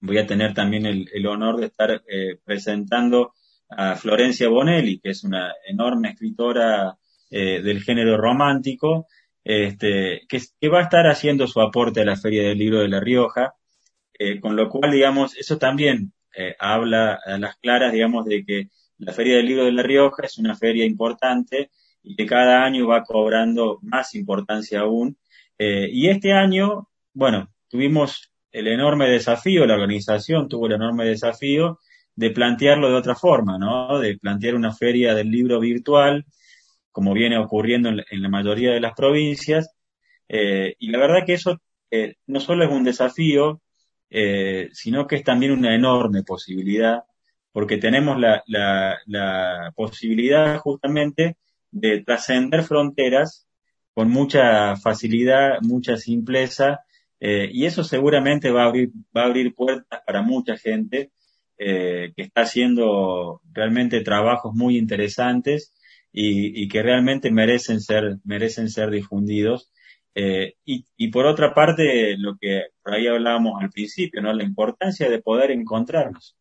voy 0.00 0.18
a 0.18 0.26
tener 0.26 0.52
también 0.52 0.84
el, 0.84 1.26
honor 1.28 1.58
de 1.58 1.66
estar 1.66 2.02
eh, 2.08 2.40
presentando 2.44 3.34
a 3.68 3.94
Florencia 3.94 4.48
Bonelli, 4.48 4.98
que 4.98 5.10
es 5.10 5.22
una 5.22 5.52
enorme 5.68 6.08
escritora 6.08 6.98
del 7.30 7.82
género 7.84 8.16
romántico, 8.16 9.06
este, 9.44 10.22
que, 10.28 10.40
que, 10.60 10.68
va 10.68 10.80
a 10.80 10.84
estar 10.84 11.06
haciendo 11.06 11.46
su 11.46 11.60
aporte 11.60 12.00
a 12.00 12.04
la 12.04 12.16
Feria 12.16 12.48
del 12.48 12.58
Libro 12.58 12.80
de 12.80 12.88
La 12.88 13.00
Rioja, 13.00 13.54
con 14.40 14.56
lo 14.56 14.68
cual, 14.70 14.90
digamos, 14.90 15.36
eso 15.36 15.58
también 15.58 16.14
habla 16.58 17.20
a 17.24 17.38
las 17.38 17.56
claras, 17.58 17.92
digamos, 17.92 18.24
de 18.24 18.44
que 18.44 18.70
la 18.96 19.12
Feria 19.12 19.36
del 19.36 19.46
Libro 19.46 19.66
de 19.66 19.72
La 19.72 19.82
Rioja 19.82 20.24
es 20.24 20.38
una 20.38 20.56
feria 20.56 20.86
importante 20.86 21.70
y 22.08 22.16
que 22.16 22.26
cada 22.26 22.64
año 22.64 22.88
va 22.88 23.04
cobrando 23.04 23.78
más 23.82 24.14
importancia 24.14 24.80
aún. 24.80 25.16
y 25.58 26.08
este 26.08 26.32
año, 26.32 26.88
bueno, 27.12 27.50
tuvimos 27.68 28.32
el 28.52 28.68
enorme 28.68 29.08
desafío, 29.08 29.66
la 29.66 29.74
organización 29.74 30.48
tuvo 30.48 30.66
el 30.66 30.72
enorme 30.72 31.04
desafío 31.04 31.78
de 32.16 32.30
plantearlo 32.30 32.88
de 32.90 32.96
otra 32.96 33.14
forma, 33.14 33.58
¿no? 33.58 33.98
De 34.00 34.18
plantear 34.18 34.54
una 34.54 34.72
feria 34.74 35.14
del 35.14 35.30
libro 35.30 35.60
virtual, 35.60 36.24
como 36.90 37.12
viene 37.14 37.38
ocurriendo 37.38 37.90
en, 37.90 38.22
la 38.22 38.28
mayoría 38.28 38.72
de 38.72 38.80
las 38.80 38.94
provincias. 38.94 39.70
Eh, 40.28 40.74
y 40.78 40.90
la 40.90 40.98
verdad 40.98 41.24
que 41.26 41.34
eso 41.34 41.60
eh, 41.90 42.16
no 42.26 42.40
solo 42.40 42.64
es 42.64 42.70
un 42.70 42.84
desafío, 42.84 43.60
eh, 44.10 44.68
sino 44.72 45.06
que 45.06 45.16
es 45.16 45.24
también 45.24 45.52
una 45.52 45.74
enorme 45.74 46.22
posibilidad, 46.24 47.04
porque 47.52 47.76
tenemos 47.78 48.18
la, 48.18 48.42
la 48.46 49.72
posibilidad 49.76 50.58
justamente 50.58 51.36
de 51.70 52.02
trascender 52.02 52.62
fronteras 52.62 53.48
con 53.94 54.10
mucha 54.10 54.76
facilidad, 54.76 55.60
mucha 55.62 55.96
simpleza, 55.96 56.80
y 57.20 57.64
eso 57.64 57.82
seguramente 57.82 58.52
va 58.52 58.62
a 58.62 58.66
abrir, 58.66 58.90
va 59.16 59.22
a 59.22 59.26
abrir 59.26 59.52
puertas 59.52 60.02
para 60.06 60.22
mucha 60.22 60.56
gente 60.56 61.10
que 61.58 62.12
está 62.16 62.42
haciendo 62.42 63.40
realmente 63.52 64.02
trabajos 64.02 64.54
muy 64.54 64.78
interesantes 64.78 65.72
y, 66.12 66.68
que 66.68 66.82
realmente 66.82 67.30
merecen 67.30 67.80
ser, 67.80 68.18
merecen 68.24 68.68
ser 68.70 68.90
difundidos. 68.90 69.70
Eh, 70.14 70.54
y, 70.64 70.84
y, 70.96 71.08
por 71.10 71.26
otra 71.26 71.54
parte, 71.54 72.16
lo 72.18 72.36
que 72.40 72.64
por 72.82 72.94
ahí 72.94 73.06
hablábamos 73.06 73.62
al 73.62 73.70
principio, 73.70 74.20
¿no? 74.20 74.32
La 74.32 74.44
importancia 74.44 75.08
de 75.08 75.22
poder 75.22 75.50
encontrarnos, 75.52 76.36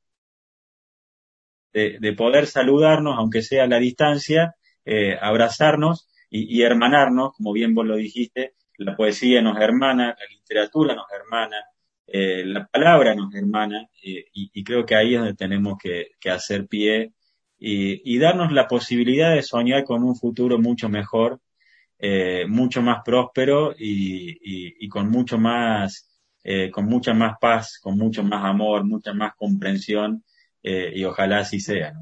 de, 1.73 1.97
de 1.99 2.13
poder 2.13 2.47
saludarnos, 2.47 3.15
aunque 3.17 3.41
sea 3.41 3.65
a 3.65 3.67
la 3.67 3.77
distancia, 3.79 4.55
eh, 4.87 5.17
abrazarnos 5.21 6.07
y, 6.29 6.61
hermanarnos, 6.61 7.33
como 7.33 7.51
bien 7.51 7.73
vos 7.75 7.85
lo 7.85 7.97
dijiste, 7.97 8.53
la 8.77 8.95
poesía 8.95 9.41
nos 9.41 9.59
hermana, 9.59 10.07
la 10.07 10.25
literatura 10.29 10.95
nos 10.95 11.07
hermana, 11.11 11.57
eh, 12.07 12.43
la 12.45 12.65
palabra 12.67 13.13
nos 13.15 13.33
hermana, 13.35 13.89
y, 14.01 14.23
y, 14.33 14.63
creo 14.63 14.85
que 14.85 14.95
ahí 14.95 15.15
es 15.15 15.19
donde 15.19 15.35
tenemos 15.35 15.77
que, 15.77 16.11
hacer 16.31 16.67
pie 16.67 17.11
y, 17.59 18.17
darnos 18.17 18.53
la 18.53 18.67
posibilidad 18.67 19.33
de 19.33 19.43
soñar 19.43 19.83
con 19.83 20.03
un 20.03 20.15
futuro 20.15 20.57
mucho 20.57 20.87
mejor, 20.87 21.41
eh, 21.99 22.45
mucho 22.47 22.81
más 22.81 22.99
próspero 23.03 23.75
y, 23.77 24.87
con 24.89 25.09
mucho 25.09 25.37
más, 25.37 26.09
eh, 26.43 26.71
con 26.71 26.85
mucha 26.85 27.13
más 27.13 27.37
paz, 27.41 27.79
con 27.81 27.97
mucho 27.97 28.23
más 28.23 28.45
amor, 28.45 28.85
mucha 28.85 29.13
más 29.13 29.33
comprensión 29.35 30.23
eh, 30.63 30.93
y 30.95 31.03
ojalá 31.03 31.39
así 31.39 31.59
sea. 31.59 31.93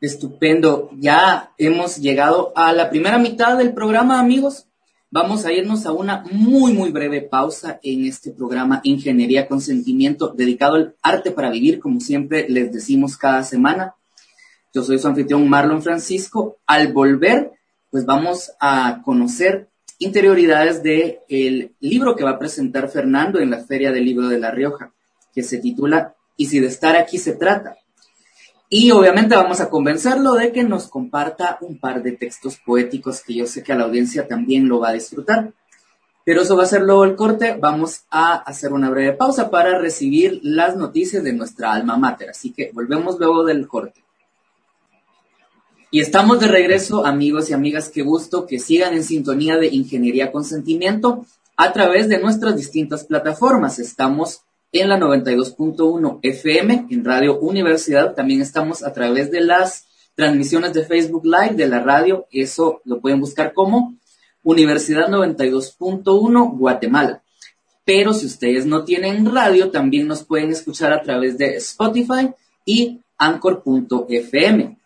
Estupendo. 0.00 0.90
Ya 0.98 1.52
hemos 1.58 1.98
llegado 1.98 2.52
a 2.56 2.72
la 2.72 2.88
primera 2.88 3.18
mitad 3.18 3.58
del 3.58 3.74
programa, 3.74 4.18
amigos. 4.18 4.66
Vamos 5.10 5.44
a 5.44 5.52
irnos 5.52 5.84
a 5.84 5.92
una 5.92 6.24
muy, 6.30 6.72
muy 6.72 6.90
breve 6.90 7.20
pausa 7.20 7.80
en 7.82 8.06
este 8.06 8.30
programa 8.30 8.80
Ingeniería 8.84 9.46
con 9.46 9.60
Sentimiento, 9.60 10.28
dedicado 10.28 10.76
al 10.76 10.94
arte 11.02 11.32
para 11.32 11.50
vivir, 11.50 11.80
como 11.80 12.00
siempre 12.00 12.48
les 12.48 12.72
decimos 12.72 13.16
cada 13.18 13.42
semana. 13.42 13.94
Yo 14.72 14.82
soy 14.82 14.98
su 14.98 15.08
anfitrión 15.08 15.48
Marlon 15.48 15.82
Francisco. 15.82 16.56
Al 16.64 16.92
volver, 16.92 17.52
pues 17.90 18.06
vamos 18.06 18.52
a 18.58 19.02
conocer 19.04 19.68
interioridades 19.98 20.82
del 20.82 21.18
el 21.28 21.74
libro 21.80 22.16
que 22.16 22.24
va 22.24 22.30
a 22.30 22.38
presentar 22.38 22.88
Fernando 22.88 23.38
en 23.38 23.50
la 23.50 23.58
Feria 23.58 23.92
del 23.92 24.06
Libro 24.06 24.28
de 24.28 24.38
La 24.38 24.50
Rioja, 24.50 24.92
que 25.34 25.42
se 25.42 25.58
titula 25.58 26.14
Y 26.36 26.46
si 26.46 26.58
de 26.58 26.68
estar 26.68 26.96
aquí 26.96 27.18
se 27.18 27.32
trata. 27.32 27.76
Y 28.72 28.92
obviamente 28.92 29.34
vamos 29.34 29.60
a 29.60 29.68
convencerlo 29.68 30.34
de 30.34 30.52
que 30.52 30.62
nos 30.62 30.86
comparta 30.86 31.58
un 31.60 31.80
par 31.80 32.04
de 32.04 32.12
textos 32.12 32.56
poéticos 32.64 33.20
que 33.20 33.34
yo 33.34 33.44
sé 33.44 33.64
que 33.64 33.72
a 33.72 33.76
la 33.76 33.82
audiencia 33.82 34.28
también 34.28 34.68
lo 34.68 34.78
va 34.78 34.90
a 34.90 34.92
disfrutar. 34.92 35.52
Pero 36.24 36.42
eso 36.42 36.56
va 36.56 36.62
a 36.62 36.66
ser 36.66 36.82
luego 36.82 37.02
el 37.04 37.16
corte. 37.16 37.58
Vamos 37.60 38.04
a 38.10 38.34
hacer 38.34 38.72
una 38.72 38.88
breve 38.88 39.14
pausa 39.14 39.50
para 39.50 39.76
recibir 39.76 40.38
las 40.44 40.76
noticias 40.76 41.24
de 41.24 41.32
nuestra 41.32 41.72
alma 41.72 41.96
mater. 41.96 42.30
Así 42.30 42.52
que 42.52 42.70
volvemos 42.72 43.18
luego 43.18 43.42
del 43.44 43.66
corte. 43.66 44.04
Y 45.90 46.00
estamos 46.00 46.38
de 46.38 46.46
regreso, 46.46 47.04
amigos 47.04 47.50
y 47.50 47.54
amigas. 47.54 47.88
Qué 47.88 48.02
gusto 48.02 48.46
que 48.46 48.60
sigan 48.60 48.94
en 48.94 49.02
sintonía 49.02 49.56
de 49.56 49.66
Ingeniería 49.66 50.30
con 50.30 50.44
Sentimiento 50.44 51.26
a 51.56 51.72
través 51.72 52.08
de 52.08 52.20
nuestras 52.20 52.54
distintas 52.54 53.02
plataformas. 53.02 53.80
Estamos 53.80 54.42
en 54.72 54.88
la 54.88 54.98
92.1 54.98 56.20
FM 56.22 56.86
en 56.90 57.04
Radio 57.04 57.38
Universidad. 57.40 58.14
También 58.14 58.40
estamos 58.40 58.82
a 58.82 58.92
través 58.92 59.30
de 59.30 59.40
las 59.40 59.86
transmisiones 60.14 60.72
de 60.72 60.84
Facebook 60.84 61.24
Live 61.24 61.54
de 61.54 61.66
la 61.66 61.80
radio. 61.80 62.26
Eso 62.30 62.80
lo 62.84 63.00
pueden 63.00 63.20
buscar 63.20 63.52
como 63.52 63.94
Universidad 64.42 65.08
92.1 65.08 66.56
Guatemala. 66.56 67.22
Pero 67.84 68.12
si 68.12 68.26
ustedes 68.26 68.66
no 68.66 68.84
tienen 68.84 69.32
radio, 69.34 69.70
también 69.70 70.06
nos 70.06 70.22
pueden 70.22 70.50
escuchar 70.50 70.92
a 70.92 71.02
través 71.02 71.36
de 71.38 71.56
Spotify 71.56 72.30
y 72.64 73.00
Anchor.fm. 73.18 74.78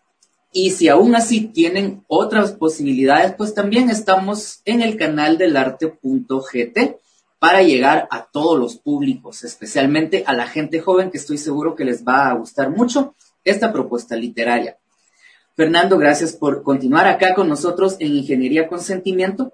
Y 0.51 0.71
si 0.71 0.87
aún 0.87 1.15
así 1.15 1.41
tienen 1.41 2.03
otras 2.07 2.53
posibilidades, 2.53 3.33
pues 3.37 3.53
también 3.53 3.89
estamos 3.89 4.61
en 4.65 4.81
el 4.81 4.97
canal 4.97 5.37
del 5.37 5.57
arte.gt 5.57 7.04
para 7.39 7.61
llegar 7.61 8.07
a 8.11 8.25
todos 8.25 8.57
los 8.59 8.77
públicos, 8.77 9.43
especialmente 9.43 10.23
a 10.25 10.33
la 10.33 10.47
gente 10.47 10.79
joven 10.79 11.11
que 11.11 11.17
estoy 11.17 11.37
seguro 11.37 11.75
que 11.75 11.85
les 11.85 12.03
va 12.05 12.29
a 12.29 12.33
gustar 12.33 12.69
mucho 12.69 13.15
esta 13.43 13.71
propuesta 13.71 14.15
literaria. 14.15 14.77
Fernando, 15.55 15.97
gracias 15.97 16.33
por 16.33 16.63
continuar 16.63 17.07
acá 17.07 17.33
con 17.33 17.47
nosotros 17.47 17.95
en 17.99 18.13
Ingeniería 18.13 18.67
con 18.67 18.81
Sentimiento. 18.81 19.53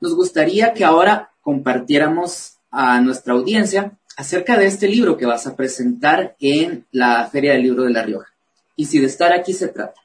Nos 0.00 0.14
gustaría 0.14 0.74
que 0.74 0.84
ahora 0.84 1.30
compartiéramos 1.40 2.58
a 2.70 3.00
nuestra 3.00 3.32
audiencia 3.32 3.96
acerca 4.16 4.58
de 4.58 4.66
este 4.66 4.88
libro 4.88 5.16
que 5.16 5.26
vas 5.26 5.46
a 5.46 5.56
presentar 5.56 6.36
en 6.40 6.86
la 6.90 7.26
Feria 7.28 7.52
del 7.52 7.62
Libro 7.62 7.84
de 7.84 7.90
La 7.90 8.02
Rioja. 8.02 8.32
Y 8.76 8.86
si 8.86 8.98
de 8.98 9.06
estar 9.06 9.32
aquí 9.32 9.52
se 9.52 9.68
trata, 9.68 10.00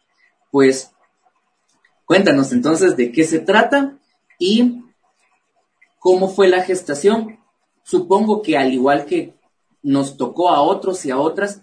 pues 0.51 0.91
cuéntanos 2.05 2.51
entonces 2.51 2.95
de 2.95 3.11
qué 3.11 3.23
se 3.23 3.39
trata 3.39 3.97
y 4.39 4.82
¿Cómo 6.03 6.27
fue 6.27 6.49
la 6.49 6.61
gestación? 6.63 7.39
Supongo 7.81 8.41
que 8.41 8.57
al 8.57 8.73
igual 8.73 9.05
que 9.05 9.35
nos 9.81 10.17
tocó 10.17 10.49
a 10.49 10.61
otros 10.61 11.05
y 11.05 11.11
a 11.11 11.17
otras, 11.17 11.61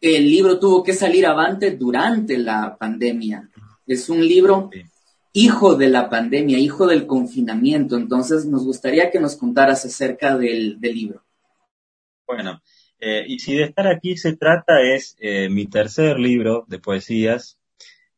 el 0.00 0.28
libro 0.28 0.58
tuvo 0.58 0.82
que 0.82 0.94
salir 0.94 1.24
avante 1.26 1.70
durante 1.70 2.36
la 2.36 2.76
pandemia. 2.76 3.48
Es 3.86 4.08
un 4.08 4.26
libro 4.26 4.70
hijo 5.32 5.76
de 5.76 5.88
la 5.90 6.10
pandemia, 6.10 6.58
hijo 6.58 6.88
del 6.88 7.06
confinamiento. 7.06 7.96
Entonces, 7.96 8.46
nos 8.46 8.64
gustaría 8.64 9.12
que 9.12 9.20
nos 9.20 9.36
contaras 9.36 9.84
acerca 9.84 10.36
del, 10.36 10.80
libro. 10.80 11.22
Bueno, 12.26 12.60
eh, 12.98 13.24
y 13.28 13.38
si 13.38 13.54
de 13.54 13.62
estar 13.62 13.86
aquí 13.86 14.16
se 14.16 14.34
trata, 14.36 14.82
es 14.82 15.16
eh, 15.20 15.48
mi 15.48 15.66
tercer 15.66 16.18
libro 16.18 16.64
de 16.66 16.80
poesías. 16.80 17.60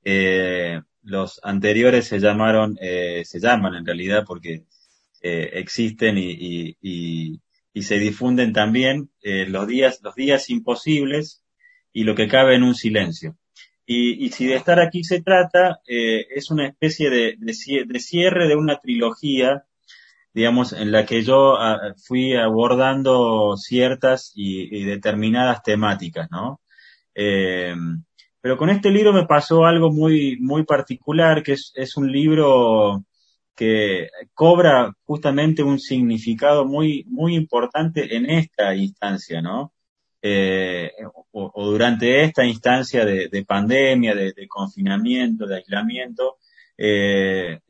Eh, 0.04 0.80
los 1.02 1.38
anteriores 1.42 2.06
se 2.06 2.18
llamaron, 2.18 2.78
se 2.78 3.40
llaman 3.40 3.74
en 3.74 3.84
realidad 3.84 4.24
porque 4.26 4.64
eh, 5.24 5.50
existen 5.60 6.18
y, 6.18 6.76
y, 6.80 7.40
y, 7.72 7.82
se 7.82 7.98
difunden 8.00 8.52
también 8.52 9.10
eh, 9.22 9.46
los 9.46 9.68
días, 9.68 10.00
los 10.02 10.16
días 10.16 10.50
imposibles 10.50 11.44
y 11.92 12.02
lo 12.02 12.16
que 12.16 12.26
cabe 12.26 12.56
en 12.56 12.64
un 12.64 12.74
silencio. 12.74 13.36
Y, 13.86 14.30
si 14.30 14.46
de 14.46 14.56
estar 14.56 14.80
aquí 14.80 15.04
se 15.04 15.22
trata, 15.22 15.80
eh, 15.86 16.26
es 16.34 16.50
una 16.50 16.66
especie 16.66 17.08
de, 17.10 17.36
de, 17.38 18.00
cierre 18.00 18.48
de 18.48 18.56
una 18.56 18.78
trilogía, 18.78 19.64
digamos, 20.34 20.72
en 20.72 20.90
la 20.90 21.06
que 21.06 21.22
yo 21.22 21.56
ah, 21.56 21.94
fui 22.04 22.34
abordando 22.34 23.56
ciertas 23.56 24.32
y, 24.34 24.84
determinadas 24.84 25.62
temáticas, 25.62 26.28
¿no? 26.32 26.60
Pero 27.14 28.56
con 28.56 28.70
este 28.70 28.90
libro 28.90 29.12
me 29.12 29.26
pasó 29.26 29.66
algo 29.66 29.92
muy, 29.92 30.36
muy 30.40 30.64
particular, 30.64 31.44
que 31.44 31.52
es, 31.52 31.72
es 31.76 31.96
un 31.96 32.10
libro 32.10 33.04
que 33.54 34.08
cobra 34.34 34.92
justamente 35.04 35.62
un 35.62 35.78
significado 35.78 36.64
muy, 36.64 37.04
muy 37.08 37.34
importante 37.36 38.16
en 38.16 38.30
esta 38.30 38.74
instancia, 38.74 39.42
¿no? 39.42 39.72
Eh, 40.22 40.92
o, 41.32 41.70
durante 41.70 42.22
esta 42.22 42.44
instancia 42.44 43.04
de, 43.04 43.44
pandemia, 43.44 44.14
de, 44.14 44.46
confinamiento, 44.48 45.46
de 45.46 45.56
aislamiento, 45.56 46.38
eh, 46.78 47.60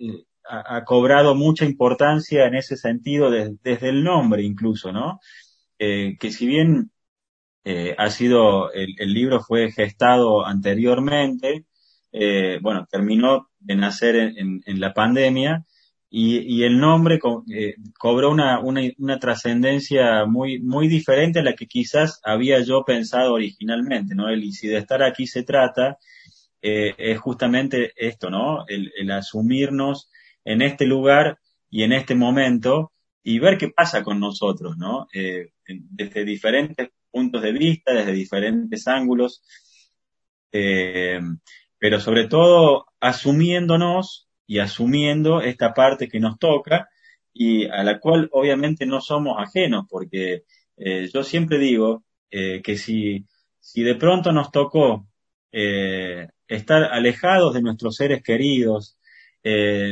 ha, 0.49 0.85
cobrado 0.85 1.35
mucha 1.35 1.65
importancia 1.65 2.47
en 2.47 2.55
ese 2.57 2.77
sentido 2.77 3.31
desde 3.31 3.89
el 3.89 4.05
nombre 4.05 4.43
incluso, 4.43 4.93
¿no? 4.93 5.21
Eh, 5.79 6.17
que 6.21 6.31
si 6.31 6.47
bien 6.47 6.91
ha 7.97 8.11
sido, 8.11 8.73
el, 8.73 9.15
libro 9.15 9.41
fue 9.41 9.71
gestado 9.73 10.45
anteriormente, 10.45 11.65
bueno, 12.61 12.87
terminó 12.91 13.49
de 13.61 13.77
nacer 13.77 14.17
en 14.17 14.81
la 14.81 14.93
pandemia, 14.93 15.65
y, 16.15 16.63
el 16.65 16.79
nombre 16.79 17.19
eh, 17.51 17.77
cobró 17.99 18.31
una, 18.31 18.61
una, 18.61 19.19
trascendencia 19.19 20.27
muy, 20.27 20.61
muy 20.61 20.87
diferente 20.87 21.39
a 21.39 21.43
la 21.43 21.55
que 21.55 21.67
quizás 21.67 22.21
había 22.23 22.61
yo 22.61 22.85
pensado 22.85 23.33
originalmente, 23.33 24.15
¿no? 24.15 24.31
y 24.31 24.53
si 24.53 24.69
de 24.69 24.77
estar 24.77 25.03
aquí 25.03 25.27
se 25.27 25.43
trata, 25.43 25.97
eh, 26.61 26.95
es 26.99 27.19
justamente 27.19 27.95
esto, 27.97 28.29
¿no? 28.29 28.67
El, 28.69 29.11
asumirnos 29.11 30.11
en 30.45 30.61
este 30.61 30.85
lugar 30.85 31.39
y 31.71 31.83
en 31.83 31.93
este 31.95 32.15
momento 32.15 32.93
y 33.23 33.39
ver 33.39 33.57
qué 33.57 33.71
pasa 33.71 34.03
con 34.03 34.21
nosotros, 34.21 34.77
¿no? 34.77 35.07
Eh, 35.15 35.53
desde 35.67 36.27
diferentes 36.27 36.91
puntos 37.11 37.41
de 37.41 37.53
vista, 37.53 37.95
desde 37.95 38.13
diferentes 38.13 38.87
ángulos, 38.87 39.43
pero 40.51 42.01
sobre 42.01 42.29
todo 42.29 42.85
asumiéndonos 43.01 44.29
y 44.53 44.59
asumiendo 44.59 45.41
esta 45.41 45.73
parte 45.73 46.09
que 46.09 46.21
nos 46.21 46.39
toca 46.39 46.91
y 47.33 47.65
a 47.65 47.83
la 47.83 47.99
cual 47.99 48.29
obviamente 48.33 48.85
no 48.85 49.01
somos 49.01 49.39
ajenos, 49.39 49.87
porque 49.89 50.43
eh, 50.77 51.09
yo 51.11 51.23
siempre 51.23 51.57
digo 51.57 52.05
eh, 52.31 52.61
que 52.63 52.77
si, 52.77 53.25
si 53.61 53.83
de 53.83 53.95
pronto 53.95 54.31
nos 54.31 54.51
tocó 54.51 55.09
eh, 55.53 56.29
estar 56.47 56.85
alejados 56.85 57.55
de 57.55 57.63
nuestros 57.63 57.97
seres 57.97 58.23
queridos, 58.23 58.99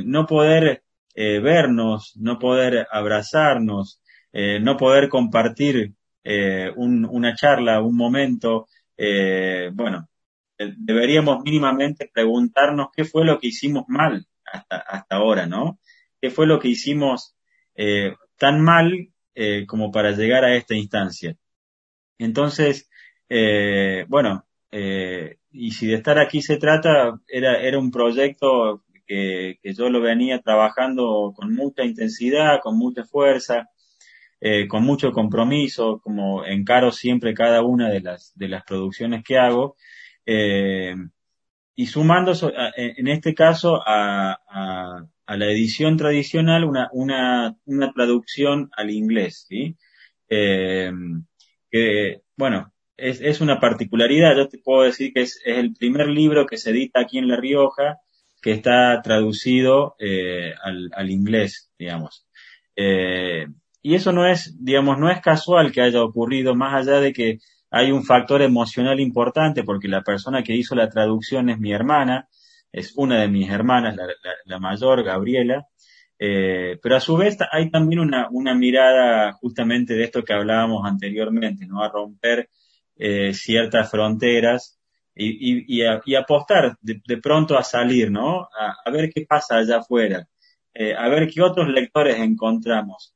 no 0.05 0.27
poder 0.27 0.85
vernos, 1.17 2.13
no 2.17 2.39
poder 2.39 2.87
abrazarnos, 2.93 4.01
no 4.33 4.77
poder 4.77 5.09
compartir 5.09 5.95
una 6.77 7.35
charla, 7.35 7.83
un 7.83 7.97
momento, 7.97 8.69
bueno, 9.73 10.09
deberíamos 10.57 11.43
mínimamente 11.43 12.09
preguntarnos 12.13 12.89
qué 12.95 13.05
fue 13.05 13.25
lo 13.25 13.41
que 13.41 13.49
hicimos 13.49 13.87
mal 13.89 14.25
hasta, 14.53 14.77
hasta 14.77 15.17
ahora, 15.17 15.47
¿no? 15.47 15.79
¿Qué 16.21 16.31
fue 16.31 16.47
lo 16.47 16.59
que 16.59 16.69
hicimos 16.69 17.37
eh, 17.75 18.15
tan 18.39 18.61
mal 18.61 19.09
eh, 19.35 19.67
como 19.67 19.91
para 19.91 20.13
llegar 20.13 20.45
a 20.45 20.55
esta 20.55 20.75
instancia? 20.75 21.37
Entonces, 22.19 22.91
eh, 23.29 24.05
bueno, 24.09 24.47
y 25.53 25.73
si 25.73 25.87
de 25.89 25.95
estar 25.95 26.19
aquí 26.19 26.43
se 26.43 26.57
trata, 26.57 27.21
era, 27.27 27.61
era 27.61 27.79
un 27.79 27.91
proyecto 27.91 28.85
que, 29.07 29.59
que 29.63 29.75
yo 29.75 29.89
lo 29.91 30.01
venía 30.01 30.41
trabajando 30.41 31.33
con 31.35 31.55
mucha 31.55 31.85
intensidad, 31.85 32.61
con 32.63 32.79
mucha 32.79 33.05
fuerza, 33.05 33.69
con 34.69 34.85
mucho 34.85 35.11
compromiso, 35.13 36.01
como 36.01 36.45
encaro 36.47 36.93
siempre 36.93 37.35
cada 37.35 37.63
una 37.63 37.91
de 37.91 38.01
las, 38.01 38.33
de 38.37 38.49
las 38.49 38.65
producciones 38.65 39.25
que 39.25 39.39
hago. 39.39 39.77
Eh, 40.33 40.95
y 41.75 41.87
sumando 41.87 42.33
en 42.77 43.09
este 43.09 43.35
caso 43.35 43.81
a, 43.85 44.39
la 45.27 45.47
edición 45.47 45.97
tradicional 45.97 46.65
una, 46.65 46.89
una, 46.93 47.57
una, 47.65 47.93
traducción 47.93 48.69
al 48.77 48.91
inglés, 48.91 49.47
¿sí? 49.49 49.77
Eh, 50.29 50.91
que, 51.71 52.23
bueno, 52.37 52.73
es, 52.97 53.21
es, 53.21 53.41
una 53.41 53.61
particularidad, 53.61 54.37
yo 54.37 54.49
te 54.49 54.59
puedo 54.59 54.83
decir 54.83 55.13
que 55.13 55.23
es, 55.23 55.41
es, 55.45 55.59
el 55.59 55.75
primer 55.75 56.09
libro 56.09 56.47
que 56.47 56.57
se 56.57 56.71
edita 56.71 57.01
aquí 57.01 57.19
en 57.19 57.29
La 57.29 57.37
Rioja 57.37 57.99
que 58.41 58.53
está 58.53 59.01
traducido 59.03 59.97
eh, 59.99 60.55
al, 60.63 60.91
al, 60.95 61.11
inglés, 61.11 61.71
digamos. 61.79 62.27
Eh, 62.77 63.47
y 63.83 63.95
eso 63.95 64.13
no 64.13 64.27
es, 64.27 64.57
digamos, 64.63 64.99
no 64.99 65.11
es 65.11 65.21
casual 65.21 65.73
que 65.73 65.83
haya 65.83 66.03
ocurrido, 66.03 66.55
más 66.55 66.75
allá 66.75 67.01
de 67.01 67.13
que 67.13 67.39
hay 67.71 67.93
un 67.93 68.05
factor 68.05 68.43
emocional 68.43 68.99
importante 69.01 69.63
porque 69.63 69.89
la 69.89 70.03
persona 70.03 70.43
que 70.43 70.55
hizo 70.55 70.75
la 70.75 70.89
traducción 70.89 71.51
es 71.51 71.59
mi 71.59 71.73
hermana, 71.73 72.29
es 72.73 72.93
una 72.97 73.21
de 73.21 73.29
mis 73.29 73.51
hermanas, 73.51 73.97
la, 74.45 74.59
mayor, 74.59 75.05
Gabriela, 75.05 75.67
eh, 76.19 76.79
pero 76.83 76.97
a 76.97 77.01
su 77.01 77.17
vez 77.17 77.39
hay 77.51 77.71
también 77.71 78.01
una, 78.01 78.55
mirada 78.55 79.33
justamente 79.33 79.95
de 79.95 80.05
esto 80.05 80.25
que 80.25 80.33
hablábamos 80.33 80.85
anteriormente, 80.85 81.67
¿no? 81.67 81.83
A 81.83 81.89
romper 81.89 82.49
eh, 82.97 83.33
ciertas 83.33 83.91
fronteras 83.91 84.79
y, 85.15 85.83
apostar 86.15 86.77
de, 86.81 87.17
pronto 87.19 87.57
a 87.57 87.63
salir, 87.63 88.11
¿no? 88.11 88.49
A, 88.85 88.91
ver 88.91 89.11
qué 89.11 89.27
pasa 89.27 89.57
allá 89.57 89.79
afuera, 89.79 90.27
eh, 90.75 90.95
a 90.95 91.09
ver 91.09 91.29
qué 91.29 91.43
otros 91.43 91.69
lectores 91.69 92.19
encontramos. 92.19 93.15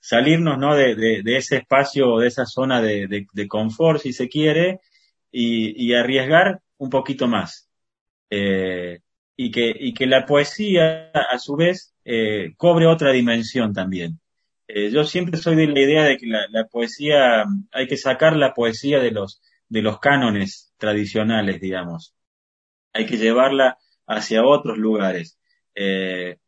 Salirnos 0.00 0.58
¿no? 0.58 0.74
de, 0.74 0.94
de, 0.94 1.36
ese 1.36 1.58
espacio, 1.58 2.18
de 2.18 2.28
esa 2.28 2.46
zona 2.46 2.80
de, 2.80 3.26
de 3.32 3.48
confort, 3.48 4.00
si 4.00 4.12
se 4.12 4.28
quiere, 4.28 4.80
y, 5.30 5.86
y, 5.86 5.94
arriesgar 5.94 6.60
un 6.78 6.90
poquito 6.90 7.28
más. 7.28 7.68
Eh, 8.30 9.00
y, 9.36 9.50
que, 9.50 9.74
y 9.78 9.94
que 9.94 10.06
la 10.06 10.26
poesía, 10.26 11.10
a 11.12 11.38
su 11.38 11.56
vez, 11.56 11.94
eh, 12.04 12.54
cobre 12.56 12.86
otra 12.86 13.12
dimensión 13.12 13.72
también. 13.72 14.20
Eh, 14.68 14.90
yo 14.90 15.04
siempre 15.04 15.38
soy 15.38 15.56
de 15.56 15.66
la 15.66 15.80
idea 15.80 16.04
de 16.04 16.16
que 16.16 16.26
la, 16.26 16.46
la, 16.50 16.66
poesía, 16.66 17.44
hay 17.72 17.86
que 17.86 17.96
sacar 17.96 18.36
la 18.36 18.54
poesía 18.54 19.00
de 19.00 19.10
los, 19.10 19.40
de 19.68 19.82
los 19.82 19.98
cánones 19.98 20.72
tradicionales, 20.78 21.60
digamos. 21.60 22.14
Hay 22.92 23.06
que 23.06 23.16
llevarla 23.16 23.78
hacia 24.06 24.44
otros 24.44 24.78
lugares. 24.78 25.38
Eh, 25.74 26.38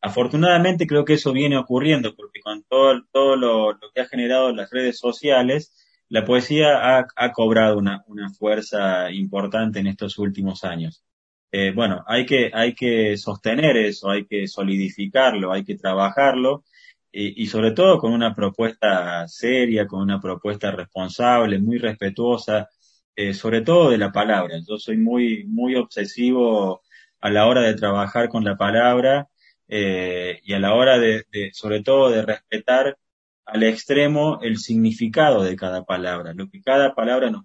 Afortunadamente 0.00 0.86
creo 0.86 1.04
que 1.04 1.14
eso 1.14 1.32
viene 1.32 1.56
ocurriendo 1.56 2.14
porque 2.14 2.40
con 2.40 2.62
todo, 2.64 3.02
todo 3.12 3.36
lo, 3.36 3.78
que 3.94 4.00
ha 4.00 4.06
generado 4.06 4.52
las 4.52 4.70
redes 4.70 4.98
sociales, 4.98 5.74
la 6.08 6.24
poesía 6.24 6.98
ha, 6.98 7.32
cobrado 7.32 7.78
una, 7.78 8.04
fuerza 8.38 9.10
importante 9.10 9.80
en 9.80 9.88
estos 9.88 10.18
últimos 10.18 10.64
años. 10.64 11.04
Eh, 11.50 11.72
bueno, 11.74 12.04
hay 12.06 12.26
que, 12.26 12.50
hay 12.52 12.74
que 12.74 13.16
sostener 13.16 13.76
eso, 13.76 14.10
hay 14.10 14.26
que 14.26 14.46
solidificarlo, 14.46 15.52
hay 15.52 15.64
que 15.64 15.76
trabajarlo 15.76 16.64
y, 17.10 17.46
sobre 17.46 17.72
todo 17.72 17.98
con 17.98 18.12
una 18.12 18.34
propuesta 18.34 19.26
seria, 19.28 19.86
con 19.86 20.00
una 20.02 20.20
propuesta 20.20 20.70
responsable, 20.70 21.58
muy 21.58 21.78
respetuosa, 21.78 22.68
eh, 23.16 23.34
sobre 23.34 23.62
todo 23.62 23.90
de 23.90 23.98
la 23.98 24.12
palabra. 24.12 24.56
Yo 24.66 24.78
soy 24.78 24.98
muy, 24.98 25.44
muy 25.46 25.74
obsesivo 25.74 26.82
a 27.20 27.30
la 27.30 27.46
hora 27.46 27.62
de 27.62 27.74
trabajar 27.74 28.28
con 28.28 28.44
la 28.44 28.56
palabra 28.56 29.28
eh, 29.68 30.40
y 30.44 30.54
a 30.54 30.58
la 30.58 30.74
hora 30.74 30.98
de, 30.98 31.24
sobre 31.52 31.82
todo, 31.82 32.10
de 32.10 32.22
respetar 32.22 32.98
al 33.44 33.62
extremo 33.62 34.40
el 34.42 34.58
significado 34.58 35.42
de 35.42 35.56
cada 35.56 35.84
palabra, 35.84 36.34
lo 36.34 36.48
que 36.50 36.62
cada 36.62 36.94
palabra 36.94 37.30
nos, 37.30 37.44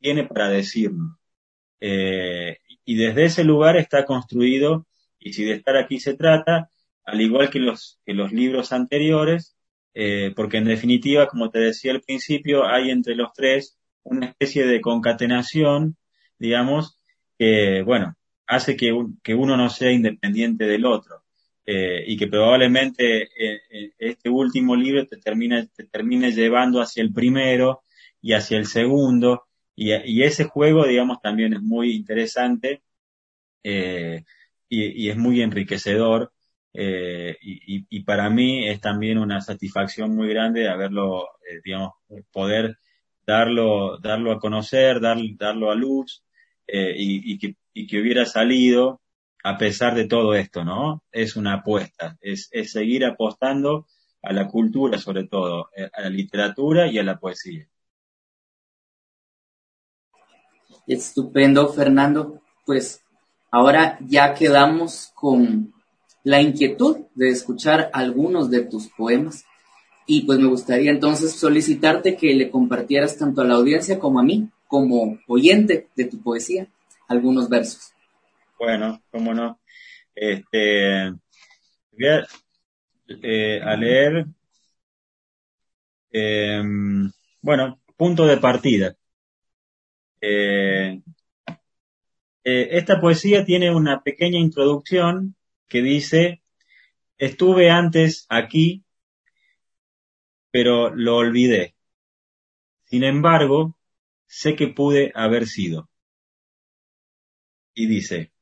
tiene 0.00 0.24
para 0.24 0.48
decirnos. 0.48 1.16
Eh, 1.80 2.58
y 2.84 2.96
desde 2.96 3.24
ese 3.26 3.44
lugar 3.44 3.76
está 3.76 4.04
construido, 4.04 4.86
y 5.18 5.32
si 5.32 5.44
de 5.44 5.54
estar 5.54 5.76
aquí 5.76 6.00
se 6.00 6.14
trata, 6.14 6.70
al 7.04 7.20
igual 7.20 7.50
que 7.50 7.58
los, 7.58 8.00
que 8.04 8.14
los 8.14 8.32
libros 8.32 8.72
anteriores, 8.72 9.56
eh, 9.94 10.32
porque 10.36 10.58
en 10.58 10.64
definitiva, 10.64 11.26
como 11.26 11.50
te 11.50 11.58
decía 11.58 11.92
al 11.92 12.00
principio, 12.02 12.66
hay 12.66 12.90
entre 12.90 13.14
los 13.16 13.32
tres 13.32 13.78
una 14.02 14.26
especie 14.26 14.66
de 14.66 14.80
concatenación, 14.80 15.96
digamos, 16.38 16.98
que, 17.38 17.82
bueno, 17.82 18.16
hace 18.46 18.76
que, 18.76 18.92
que 19.22 19.34
uno 19.34 19.56
no 19.56 19.68
sea 19.70 19.92
independiente 19.92 20.64
del 20.66 20.86
otro. 20.86 21.22
Eh, 21.66 22.04
y 22.06 22.16
que 22.16 22.26
probablemente 22.26 23.22
eh, 23.22 23.60
eh, 23.70 23.92
este 23.98 24.28
último 24.30 24.74
libro 24.74 25.06
te 25.06 25.18
termine, 25.18 25.68
te 25.68 25.84
termine 25.84 26.32
llevando 26.32 26.80
hacia 26.80 27.02
el 27.02 27.12
primero 27.12 27.84
y 28.20 28.32
hacia 28.32 28.58
el 28.58 28.66
segundo, 28.66 29.44
y, 29.76 29.92
y 29.92 30.22
ese 30.24 30.44
juego, 30.44 30.86
digamos, 30.86 31.20
también 31.22 31.54
es 31.54 31.62
muy 31.62 31.92
interesante 31.92 32.82
y, 33.62 34.24
y, 34.68 35.10
es 35.10 35.16
muy 35.16 35.42
enriquecedor. 35.42 36.32
Y, 36.72 37.86
y, 37.88 38.00
para 38.04 38.30
mí 38.30 38.68
es 38.68 38.80
también 38.80 39.18
una 39.18 39.40
satisfacción 39.40 40.14
muy 40.14 40.28
grande 40.28 40.68
haberlo, 40.68 41.28
digamos, 41.64 41.92
poder 42.32 42.78
darlo, 43.26 43.98
darlo 43.98 44.32
a 44.32 44.38
conocer, 44.38 45.00
dar, 45.00 45.18
darlo 45.38 45.70
a 45.70 45.74
luz 45.74 46.24
y, 46.66 47.38
que, 47.38 47.56
y 47.74 47.86
que 47.86 48.00
hubiera 48.00 48.26
salido 48.26 49.00
a 49.42 49.58
pesar 49.58 49.94
de 49.94 50.06
todo 50.06 50.34
esto, 50.34 50.64
¿no? 50.64 51.02
Es 51.10 51.36
una 51.36 51.54
apuesta, 51.54 52.18
es, 52.20 52.50
seguir 52.70 53.04
apostando 53.04 53.86
a 54.22 54.32
la 54.32 54.48
cultura 54.48 54.98
sobre 54.98 55.24
todo, 55.24 55.70
eh, 55.76 55.88
a 55.92 56.02
la 56.02 56.10
literatura 56.10 56.86
y 56.88 56.98
a 56.98 57.02
la 57.02 57.18
poesía. 57.18 57.66
Estupendo, 60.86 61.68
Fernando. 61.72 62.42
Pues 62.66 63.02
ahora 63.50 63.98
ya 64.06 64.34
quedamos 64.34 65.10
con 65.14 65.72
la 66.22 66.42
inquietud 66.42 67.06
de 67.14 67.30
escuchar 67.30 67.90
algunos 67.92 68.50
de 68.50 68.62
tus 68.62 68.88
poemas. 68.88 69.44
Y 70.06 70.22
pues 70.22 70.38
me 70.38 70.48
gustaría 70.48 70.90
entonces 70.90 71.32
solicitarte 71.32 72.16
que 72.16 72.34
le 72.34 72.50
compartieras 72.50 73.16
tanto 73.16 73.40
a 73.40 73.44
la 73.44 73.54
audiencia 73.54 73.98
como 73.98 74.18
a 74.18 74.24
mí, 74.24 74.48
como 74.66 75.18
oyente 75.28 75.88
de 75.94 76.04
tu 76.04 76.20
poesía, 76.20 76.66
algunos 77.08 77.48
versos. 77.48 77.92
Bueno, 78.60 79.02
cómo 79.10 79.32
no. 79.32 79.58
Este, 80.14 81.10
voy 81.92 82.06
a, 82.08 82.26
eh, 83.22 83.60
leer, 83.78 84.26
em, 86.12 87.10
bueno, 87.40 87.80
punto 87.96 88.26
de 88.26 88.36
partida. 88.36 88.94
Eh, 90.20 91.00
eh, 92.44 92.68
esta 92.72 93.00
poesía 93.00 93.44
tiene 93.46 93.74
una 93.74 94.02
pequeña 94.02 94.38
introducción 94.38 95.36
que 95.68 95.80
dice, 95.82 96.42
estuve 97.18 97.70
antes 97.70 98.26
aquí, 98.28 98.84
pero 100.50 100.94
lo 100.94 101.16
olvidé. 101.16 101.74
Sin 102.84 103.04
embargo, 103.04 103.78
sé 104.26 104.54
que 104.54 104.68
pude 104.68 105.12
haber 105.14 105.46
sido. 105.46 105.88
Y 107.74 107.86
dice, 107.86 108.32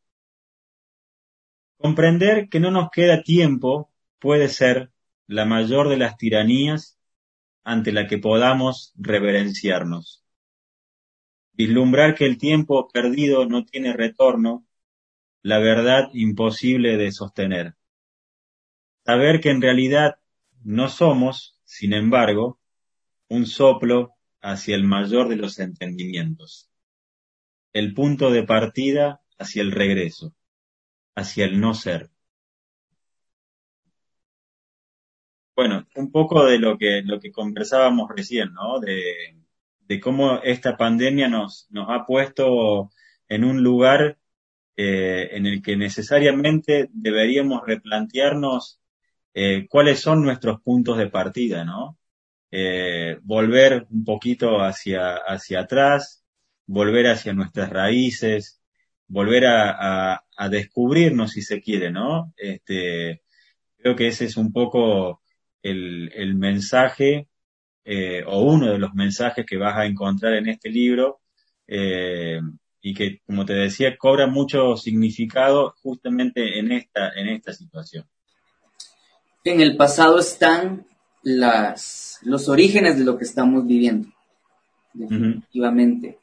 comprender 1.79 2.49
que 2.49 2.61
no 2.61 2.71
nos 2.71 2.91
queda 2.91 3.23
tiempo 3.23 3.91
puede 4.19 4.49
ser 4.49 4.91
la 5.27 5.45
mayor 5.45 5.89
de 5.89 5.97
las 5.97 6.17
tiranías 6.17 6.99
ante 7.65 7.93
la 7.93 8.07
que 8.07 8.19
podamos 8.19 8.93
reverenciarnos. 8.97 10.25
Vislumbrar 11.53 12.15
que 12.15 12.25
el 12.25 12.39
tiempo 12.39 12.89
perdido 12.89 13.47
no 13.47 13.65
tiene 13.65 13.93
retorno 13.93 14.65
la 15.43 15.59
verdad 15.59 16.09
imposible 16.13 16.97
de 16.97 17.13
sostener. 17.13 17.75
Saber 19.05 19.41
que 19.41 19.51
en 19.51 19.63
realidad 19.63 20.19
no 20.65 20.89
somos, 20.89 21.59
sin 21.65 21.93
embargo, 21.93 22.59
un 23.29 23.47
soplo 23.47 24.15
hacia 24.41 24.75
el 24.75 24.85
mayor 24.85 25.29
de 25.29 25.37
los 25.37 25.59
entendimientos, 25.59 26.69
el 27.73 27.95
punto 27.95 28.31
de 28.31 28.43
partida 28.43 29.21
hacia 29.39 29.63
el 29.63 29.73
regreso, 29.73 30.35
hacia 31.19 31.45
el 31.47 31.61
no 31.61 31.75
ser. 31.75 32.11
Bueno, 35.55 35.87
un 35.97 36.11
poco 36.13 36.45
de 36.47 36.59
lo 36.59 36.79
que, 36.79 37.03
lo 37.05 37.19
que 37.21 37.33
conversábamos 37.33 38.09
recién, 38.15 38.53
¿no? 38.53 38.79
De, 38.81 39.37
de 39.81 40.01
cómo 40.01 40.41
esta 40.43 40.77
pandemia 40.77 41.29
nos, 41.29 41.67
nos 41.71 41.89
ha 41.91 42.07
puesto 42.07 42.91
en 43.29 43.45
un 43.45 43.63
lugar 43.63 44.19
eh, 44.77 45.31
en 45.33 45.47
el 45.47 45.63
que 45.63 45.77
necesariamente 45.77 46.89
deberíamos 46.93 47.63
replantearnos 47.67 48.81
eh, 49.35 49.67
cuáles 49.69 50.01
son 50.01 50.23
nuestros 50.23 50.61
puntos 50.63 50.99
de 50.99 51.09
partida, 51.11 51.65
¿no? 51.65 51.99
Eh, 52.51 53.19
volver 53.23 53.87
un 53.91 54.05
poquito 54.05 54.61
hacia, 54.61 55.17
hacia 55.17 55.61
atrás, 55.61 56.25
volver 56.67 57.09
hacia 57.09 57.33
nuestras 57.33 57.71
raíces, 57.71 58.58
volver 59.09 59.47
a, 59.47 60.23
a, 60.37 60.49
descubrirnos 60.49 61.33
si 61.33 61.43
se 61.43 61.61
quiere, 61.61 61.91
¿no? 61.91 62.33
Este, 62.37 63.23
creo 63.79 63.97
que 63.97 64.09
ese 64.09 64.27
es 64.27 64.37
un 64.37 64.53
poco 64.53 65.23
el, 65.63 66.13
el 66.15 66.35
mensaje 66.35 67.29
o 68.27 68.43
uno 68.43 68.71
de 68.71 68.79
los 68.79 68.93
mensajes 68.93 69.47
que 69.47 69.57
vas 69.57 69.77
a 69.77 69.87
encontrar 69.87 70.35
en 70.35 70.49
este 70.49 70.69
libro 70.69 71.21
y 72.81 72.95
que, 72.95 73.21
como 73.27 73.45
te 73.45 73.55
decía, 73.55 73.97
cobra 73.97 74.27
mucho 74.27 74.77
significado 74.77 75.75
justamente 75.83 76.59
en 76.59 76.73
esta, 76.73 77.11
en 77.11 77.29
esta 77.29 77.53
situación. 77.53 78.07
En 79.45 79.61
el 79.61 79.77
pasado 79.77 80.19
están 80.19 80.87
las, 81.23 82.19
los 82.23 82.49
orígenes 82.49 82.99
de 82.99 83.05
lo 83.05 83.19
que 83.19 83.25
estamos 83.25 83.67
viviendo, 83.67 84.09
definitivamente. 84.93 86.19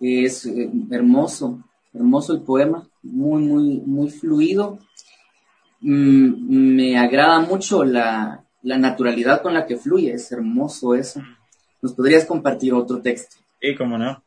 Es 0.00 0.46
eh, 0.46 0.70
hermoso, 0.90 1.64
hermoso 1.98 2.32
el 2.32 2.42
poema, 2.42 2.88
muy, 3.02 3.42
muy, 3.42 3.80
muy 3.80 4.08
fluido. 4.10 4.78
Mm, 5.80 6.76
me 6.76 6.98
agrada 6.98 7.40
mucho 7.40 7.84
la, 7.84 8.44
la 8.62 8.78
naturalidad 8.78 9.42
con 9.42 9.54
la 9.54 9.66
que 9.66 9.76
fluye, 9.76 10.12
es 10.12 10.30
hermoso 10.32 10.94
eso. 10.94 11.20
¿Nos 11.82 11.94
podrías 11.94 12.24
compartir 12.24 12.72
otro 12.72 13.00
texto? 13.02 13.36
Sí, 13.60 13.74
cómo 13.76 13.98
no. 13.98 14.22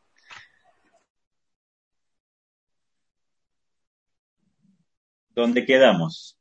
¿Dónde 5.34 5.64
quedamos. 5.64 6.38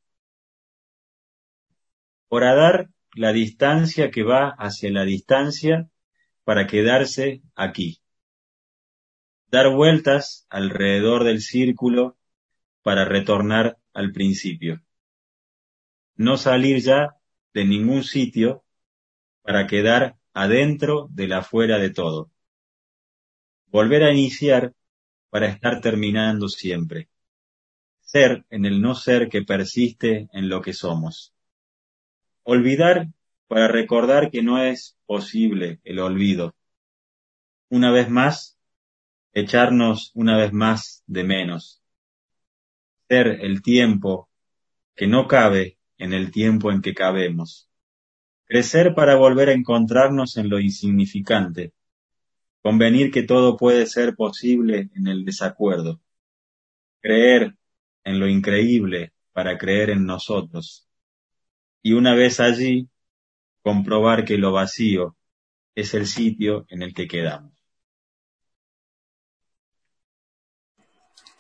dar 2.30 2.90
la 3.16 3.32
distancia 3.34 4.12
que 4.12 4.24
va 4.24 4.50
hacia 4.58 4.92
la 4.92 5.04
distancia 5.04 5.88
para 6.44 6.68
quedarse 6.68 7.42
aquí. 7.56 8.01
Dar 9.52 9.70
vueltas 9.70 10.48
alrededor 10.50 11.24
del 11.24 11.42
círculo 11.42 12.18
para 12.82 13.06
retornar 13.06 13.78
al 13.94 14.12
principio. 14.12 14.82
No 16.16 16.38
salir 16.38 16.82
ya 16.82 17.18
de 17.54 17.66
ningún 17.66 18.04
sitio 18.04 18.64
para 19.44 19.68
quedar 19.68 20.18
adentro 20.34 21.08
de 21.12 21.28
la 21.28 21.48
de 21.52 21.90
todo. 21.90 22.32
Volver 23.68 24.04
a 24.04 24.12
iniciar 24.12 24.74
para 25.30 25.48
estar 25.48 25.82
terminando 25.82 26.48
siempre 26.48 27.10
ser 28.12 28.46
en 28.50 28.66
el 28.66 28.82
no 28.82 28.94
ser 28.94 29.30
que 29.30 29.42
persiste 29.44 30.28
en 30.34 30.50
lo 30.50 30.62
que 30.62 30.74
somos. 30.74 31.34
Olvidar 32.44 33.08
para 33.48 33.70
recordar 33.70 34.32
que 34.32 34.44
no 34.44 34.62
es 34.62 34.98
posible 35.06 35.80
el 35.86 36.00
olvido. 36.00 36.54
Una 37.70 37.90
vez 37.90 38.10
más, 38.10 38.58
echarnos 39.34 40.12
una 40.14 40.38
vez 40.38 40.54
más 40.54 41.04
de 41.08 41.24
menos. 41.24 41.82
Ser 43.08 43.28
el 43.42 43.62
tiempo 43.62 44.30
que 44.96 45.08
no 45.08 45.28
cabe 45.28 45.78
en 45.98 46.14
el 46.14 46.32
tiempo 46.32 46.72
en 46.72 46.82
que 46.82 46.94
cabemos. 46.94 47.70
Crecer 48.46 48.94
para 48.96 49.16
volver 49.16 49.50
a 49.50 49.54
encontrarnos 49.54 50.38
en 50.38 50.50
lo 50.50 50.60
insignificante. 50.60 51.74
Convenir 52.62 53.12
que 53.12 53.24
todo 53.24 53.58
puede 53.58 53.86
ser 53.86 54.16
posible 54.16 54.90
en 54.96 55.08
el 55.08 55.26
desacuerdo. 55.26 56.02
Creer 57.00 57.56
en 58.04 58.20
lo 58.20 58.28
increíble 58.28 59.14
para 59.32 59.58
creer 59.58 59.92
en 59.92 60.06
nosotros. 60.06 60.88
Y 61.82 61.94
una 61.94 62.14
vez 62.14 62.40
allí, 62.40 62.90
comprobar 63.62 64.26
que 64.26 64.38
lo 64.38 64.52
vacío 64.52 65.16
es 65.76 65.94
el 65.94 66.06
sitio 66.06 66.66
en 66.70 66.82
el 66.82 66.94
que 66.94 67.08
quedamos. 67.08 67.61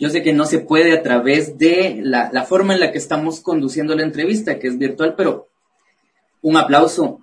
Yo 0.01 0.09
sé 0.09 0.23
que 0.23 0.33
no 0.33 0.45
se 0.45 0.57
puede 0.57 0.93
a 0.93 1.03
través 1.03 1.59
de 1.59 2.01
la, 2.03 2.43
forma 2.43 2.73
en 2.73 2.79
la 2.79 2.91
que 2.91 2.97
estamos 2.97 3.39
conduciendo 3.39 3.95
la 3.95 4.01
entrevista, 4.01 4.57
que 4.57 4.67
es 4.67 4.79
virtual, 4.79 5.13
pero 5.15 5.47
un 6.41 6.57
aplauso 6.57 7.19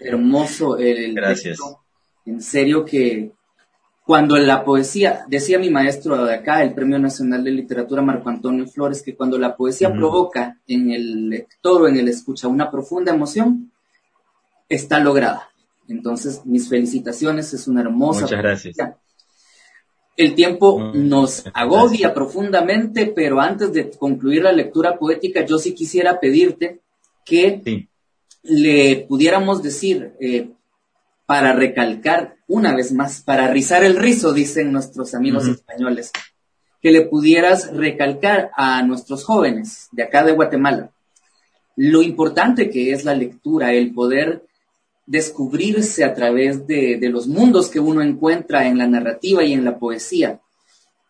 hermoso. 0.00 0.76
El, 0.76 1.14
Gracias. 1.14 1.56
En 2.24 2.42
serio 2.42 2.84
que 2.84 3.30
cuando 4.04 4.36
la 4.38 4.64
poesía, 4.64 5.24
decía 5.28 5.60
mi 5.60 5.70
maestro 5.70 6.24
de 6.24 6.34
acá, 6.34 6.64
el 6.64 6.74
Premio 6.74 6.98
Nacional 6.98 7.44
de 7.44 7.52
Literatura 7.52 8.02
Marco 8.02 8.28
Antonio 8.28 8.66
Flores, 8.66 9.02
que 9.02 9.14
cuando 9.14 9.38
la 9.38 9.56
poesía 9.56 9.92
provoca 9.92 10.58
en 10.66 10.90
el 10.90 11.28
lector 11.28 11.82
o 11.82 11.86
en 11.86 11.96
el 11.96 12.08
escucha 12.08 12.48
una 12.48 12.72
profunda 12.72 13.14
emoción, 13.14 13.70
está 14.68 14.98
lograda. 14.98 15.48
Entonces, 15.86 16.44
mis 16.44 16.68
felicitaciones, 16.68 17.54
es 17.54 17.68
una 17.68 17.82
hermosa. 17.82 18.22
Muchas 18.22 18.38
gracias. 18.40 18.76
El 20.16 20.34
tiempo 20.34 20.92
nos 20.94 21.44
agobia 21.52 22.14
profundamente, 22.14 23.06
pero 23.06 23.40
antes 23.40 23.72
de 23.72 23.90
concluir 23.90 24.42
la 24.42 24.52
lectura 24.52 24.98
poética, 24.98 25.44
yo 25.44 25.58
sí 25.58 25.74
quisiera 25.74 26.18
pedirte 26.18 26.80
que 27.24 27.88
le 28.42 29.06
pudiéramos 29.08 29.62
decir, 29.62 30.14
eh, 30.20 30.50
para 31.26 31.52
recalcar 31.52 32.36
una 32.46 32.74
vez 32.74 32.92
más, 32.92 33.20
para 33.20 33.48
rizar 33.48 33.84
el 33.84 33.96
rizo, 33.96 34.32
dicen 34.32 34.72
nuestros 34.72 35.14
amigos 35.14 35.48
españoles, 35.48 36.12
que 36.80 36.92
le 36.92 37.02
pudieras 37.02 37.74
recalcar 37.74 38.50
a 38.56 38.82
nuestros 38.82 39.24
jóvenes 39.24 39.88
de 39.92 40.04
acá 40.04 40.24
de 40.24 40.32
Guatemala 40.32 40.92
lo 41.76 42.02
importante 42.02 42.70
que 42.70 42.92
es 42.92 43.04
la 43.04 43.14
lectura, 43.14 43.72
el 43.72 43.92
poder 43.92 44.46
descubrirse 45.06 46.04
a 46.04 46.14
través 46.14 46.66
de, 46.66 46.98
los 47.10 47.28
mundos 47.28 47.68
que 47.70 47.80
uno 47.80 48.02
encuentra 48.02 48.66
en 48.66 48.78
la 48.78 48.86
narrativa 48.86 49.44
y 49.44 49.52
en 49.52 49.64
la 49.64 49.78
poesía. 49.78 50.40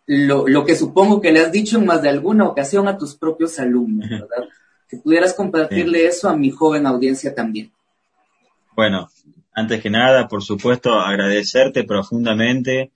Lo, 0.07 0.47
lo, 0.47 0.65
que 0.65 0.77
supongo 0.77 1.21
que 1.21 1.33
le 1.33 1.41
has 1.41 1.51
dicho 1.51 1.79
en 1.79 1.87
más 1.87 2.03
de 2.03 2.11
alguna 2.11 2.45
ocasión 2.45 2.87
a 2.87 2.97
tus 2.97 3.17
propios 3.17 3.59
alumnos, 3.59 4.09
¿verdad? 4.09 4.49
Que 4.89 4.99
pudieras 4.99 5.35
compartirle 5.35 6.07
eso 6.07 6.29
a 6.29 6.37
mi 6.37 6.51
joven 6.51 6.87
audiencia 6.87 7.35
también. 7.35 7.73
Bueno, 8.77 9.09
antes 9.53 9.81
que 9.81 9.91
nada, 9.91 10.29
por 10.29 10.45
supuesto, 10.45 11.01
agradecerte 11.01 11.83
profundamente 11.83 12.93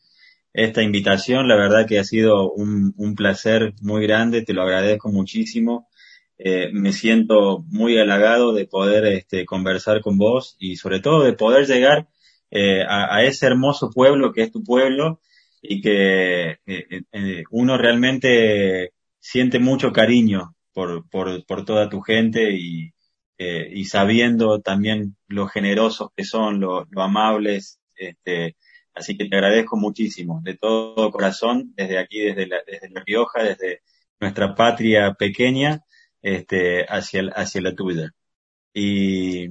esta 0.53 0.83
invitación. 0.83 1.49
La 1.49 1.57
verdad 1.57 1.87
que 1.87 1.99
ha 1.99 2.05
sido 2.05 2.53
un, 2.53 2.95
un 2.97 3.15
placer 3.17 3.75
muy 3.81 4.03
grande, 4.03 4.43
te 4.43 4.53
lo 4.53 4.63
agradezco 4.63 5.09
muchísimo. 5.09 5.89
Eh, 6.43 6.71
me 6.73 6.93
siento 6.93 7.65
muy 7.69 7.99
halagado 7.99 8.55
de 8.55 8.67
poder 8.67 9.05
este, 9.07 9.45
conversar 9.45 10.01
con 10.01 10.17
vos 10.17 10.57
y 10.59 10.77
sobre 10.77 11.01
todo 11.01 11.23
de 11.23 11.35
poder 11.35 11.67
llegar 11.67 12.09
eh, 12.51 12.83
a, 12.89 13.23
ese 13.25 13.47
hermoso 13.47 13.91
pueblo 13.91 14.33
que 14.33 14.43
es 14.43 14.51
tu 14.51 14.65
pueblo 14.65 15.21
y 15.63 15.83
que 15.83 16.59
eh, 16.67 17.03
eh 17.13 17.45
uno 17.51 17.77
realmente 17.77 18.93
siente 19.21 19.59
mucho 19.59 19.93
cariño 19.93 20.55
por, 20.73 21.09
por, 21.11 21.45
por 21.45 21.65
toda 21.65 21.91
tu 21.91 22.01
gente 22.01 22.53
y, 22.53 22.95
eh, 23.43 23.71
y 23.73 23.85
sabiendo 23.87 24.61
también 24.61 25.17
lo 25.27 25.47
generosos 25.47 26.11
que 26.17 26.25
son, 26.25 26.61
lo, 26.61 26.87
lo 26.91 27.03
amables, 27.03 27.81
este, 27.95 28.57
así 28.95 29.17
que 29.17 29.27
te 29.31 29.37
agradezco 29.37 29.79
muchísimo, 29.79 30.41
de 30.43 30.57
todo 30.59 31.11
corazón, 31.11 31.73
desde 31.77 31.99
aquí, 31.99 32.21
desde 32.21 32.47
la, 32.47 32.59
desde 32.67 32.91
la 32.91 33.03
Rioja, 33.03 33.43
desde 33.43 33.81
nuestra 34.21 34.55
patria 34.55 35.15
pequeña, 35.15 35.83
este, 36.23 36.85
hacia, 36.85 37.23
hacia 37.35 37.61
la 37.61 37.75
tuya. 37.75 38.15
Y, 38.73 39.47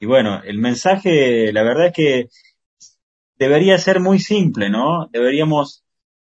y 0.00 0.06
bueno, 0.06 0.42
el 0.44 0.58
mensaje, 0.58 1.52
la 1.52 1.62
verdad 1.62 1.86
es 1.86 1.92
que 1.92 2.28
debería 3.36 3.78
ser 3.78 4.00
muy 4.00 4.18
simple, 4.18 4.70
¿no? 4.70 5.08
Deberíamos 5.12 5.84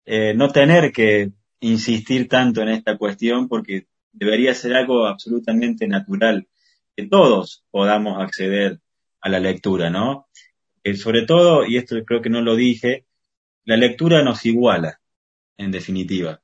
eh, 0.06 0.34
no 0.36 0.52
tener 0.52 0.92
que 0.92 1.32
insistir 1.60 2.28
tanto 2.28 2.62
en 2.62 2.70
esta 2.70 2.98
cuestión 2.98 3.48
porque 3.48 3.88
debería 4.12 4.54
ser 4.54 4.76
algo 4.76 5.06
absolutamente 5.06 5.88
natural 5.88 6.48
que 6.96 7.08
todos 7.08 7.66
podamos 7.72 8.22
acceder 8.22 8.80
a 9.22 9.30
la 9.30 9.40
lectura, 9.40 9.90
¿no? 9.90 10.28
Eh, 10.84 10.96
sobre 10.96 11.26
todo, 11.26 11.66
y 11.66 11.78
esto 11.78 11.96
creo 12.06 12.22
que 12.22 12.30
no 12.30 12.42
lo 12.42 12.56
dije, 12.56 13.06
la 13.64 13.78
lectura 13.78 14.24
nos 14.24 14.46
iguala, 14.46 15.02
en 15.58 15.72
definitiva, 15.72 16.42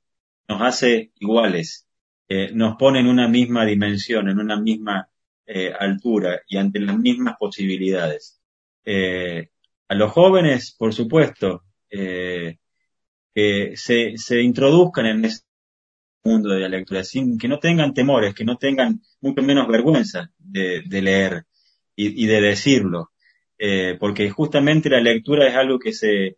nos 0.47 0.61
hace 0.61 1.11
iguales, 1.19 1.87
eh, 2.34 2.49
nos 2.53 2.77
pone 2.77 3.01
en 3.01 3.07
una 3.07 3.27
misma 3.27 3.65
dimensión, 3.65 4.29
en 4.29 4.39
una 4.39 4.55
misma 4.55 5.09
eh, 5.45 5.73
altura 5.77 6.41
y 6.47 6.55
ante 6.55 6.79
las 6.79 6.97
mismas 6.97 7.36
posibilidades. 7.38 8.39
Eh, 8.86 9.49
a 9.89 9.95
los 9.95 10.13
jóvenes, 10.13 10.73
por 10.79 10.93
supuesto, 10.93 11.65
que 11.89 12.57
se, 13.75 14.13
se 14.15 14.41
introduzcan 14.41 15.07
en 15.07 15.25
ese 15.25 15.41
mundo 16.23 16.51
de 16.51 16.61
la 16.61 16.69
lectura, 16.69 17.03
sin 17.03 17.38
que 17.38 17.49
no 17.49 17.59
tengan 17.59 17.93
temores, 17.93 18.34
que 18.34 18.45
no 18.45 18.55
tengan 18.57 19.01
mucho 19.19 19.41
menos 19.41 19.67
vergüenza 19.67 20.32
de, 20.38 20.84
de 20.86 21.01
leer 21.01 21.43
y, 21.97 22.25
de 22.27 22.39
decirlo, 22.39 23.11
porque 23.99 24.29
justamente 24.29 24.89
la 24.89 25.01
lectura 25.01 25.49
es 25.49 25.55
algo 25.55 25.79
que 25.79 25.91
se, 25.91 26.38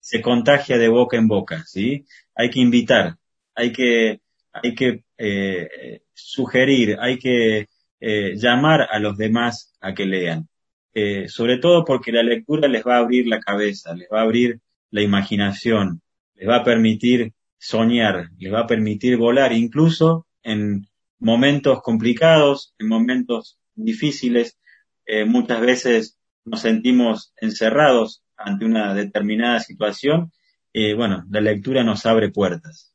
se 0.00 0.20
contagia 0.20 0.76
de 0.76 0.88
boca 0.88 1.16
en 1.16 1.28
boca, 1.28 1.64
¿sí? 1.66 2.04
Hay 2.34 2.50
que 2.50 2.60
invitar, 2.60 3.16
hay 3.54 3.72
que, 3.72 4.20
hay 4.52 4.74
que 4.74 5.04
eh, 5.18 6.02
sugerir, 6.12 6.96
hay 7.00 7.18
que 7.18 7.68
eh, 8.00 8.34
llamar 8.36 8.88
a 8.90 8.98
los 8.98 9.16
demás 9.16 9.72
a 9.80 9.94
que 9.94 10.06
lean. 10.06 10.48
Eh, 10.92 11.28
sobre 11.28 11.58
todo 11.58 11.84
porque 11.84 12.10
la 12.10 12.22
lectura 12.22 12.66
les 12.66 12.84
va 12.84 12.96
a 12.96 13.00
abrir 13.00 13.26
la 13.28 13.38
cabeza, 13.38 13.94
les 13.94 14.08
va 14.12 14.20
a 14.20 14.24
abrir 14.24 14.60
la 14.90 15.02
imaginación, 15.02 16.02
les 16.34 16.48
va 16.48 16.56
a 16.56 16.64
permitir 16.64 17.32
soñar, 17.58 18.30
les 18.38 18.52
va 18.52 18.60
a 18.60 18.66
permitir 18.66 19.16
volar, 19.16 19.52
incluso 19.52 20.26
en 20.42 20.88
momentos 21.18 21.82
complicados, 21.82 22.74
en 22.78 22.88
momentos 22.88 23.58
difíciles, 23.74 24.58
eh, 25.06 25.24
muchas 25.24 25.60
veces 25.60 26.18
nos 26.44 26.62
sentimos 26.62 27.32
encerrados 27.40 28.24
ante 28.36 28.64
una 28.64 28.94
determinada 28.94 29.60
situación, 29.60 30.32
eh, 30.72 30.94
bueno, 30.94 31.24
la 31.30 31.40
lectura 31.40 31.84
nos 31.84 32.06
abre 32.06 32.30
puertas. 32.30 32.92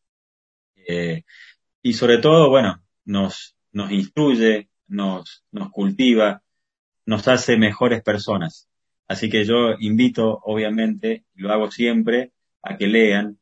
Eh, 0.88 1.24
y 1.82 1.94
sobre 1.94 2.20
todo, 2.20 2.50
bueno, 2.50 2.82
nos, 3.06 3.56
nos 3.72 3.92
instruye, 3.92 4.70
nos, 4.88 5.44
nos 5.52 5.72
cultiva, 5.72 6.42
nos 7.06 7.28
hace 7.28 7.58
mejores 7.58 8.02
personas. 8.04 8.68
Así 9.08 9.30
que 9.30 9.46
yo 9.46 9.76
invito, 9.80 10.40
obviamente, 10.44 11.26
lo 11.36 11.52
hago 11.52 11.70
siempre, 11.72 12.32
a 12.64 12.78
que 12.78 12.88
lean, 12.88 13.38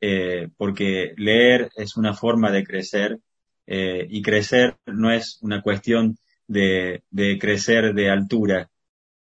eh, 0.00 0.48
porque 0.56 1.14
leer 1.16 1.70
es 1.76 1.96
una 1.96 2.14
forma 2.14 2.50
de 2.50 2.64
crecer 2.64 3.20
eh, 3.66 4.06
y 4.10 4.22
crecer 4.22 4.76
no 4.86 5.10
es 5.10 5.38
una 5.40 5.62
cuestión 5.62 6.18
de, 6.46 7.04
de 7.10 7.38
crecer 7.38 7.94
de 7.94 8.10
altura, 8.10 8.70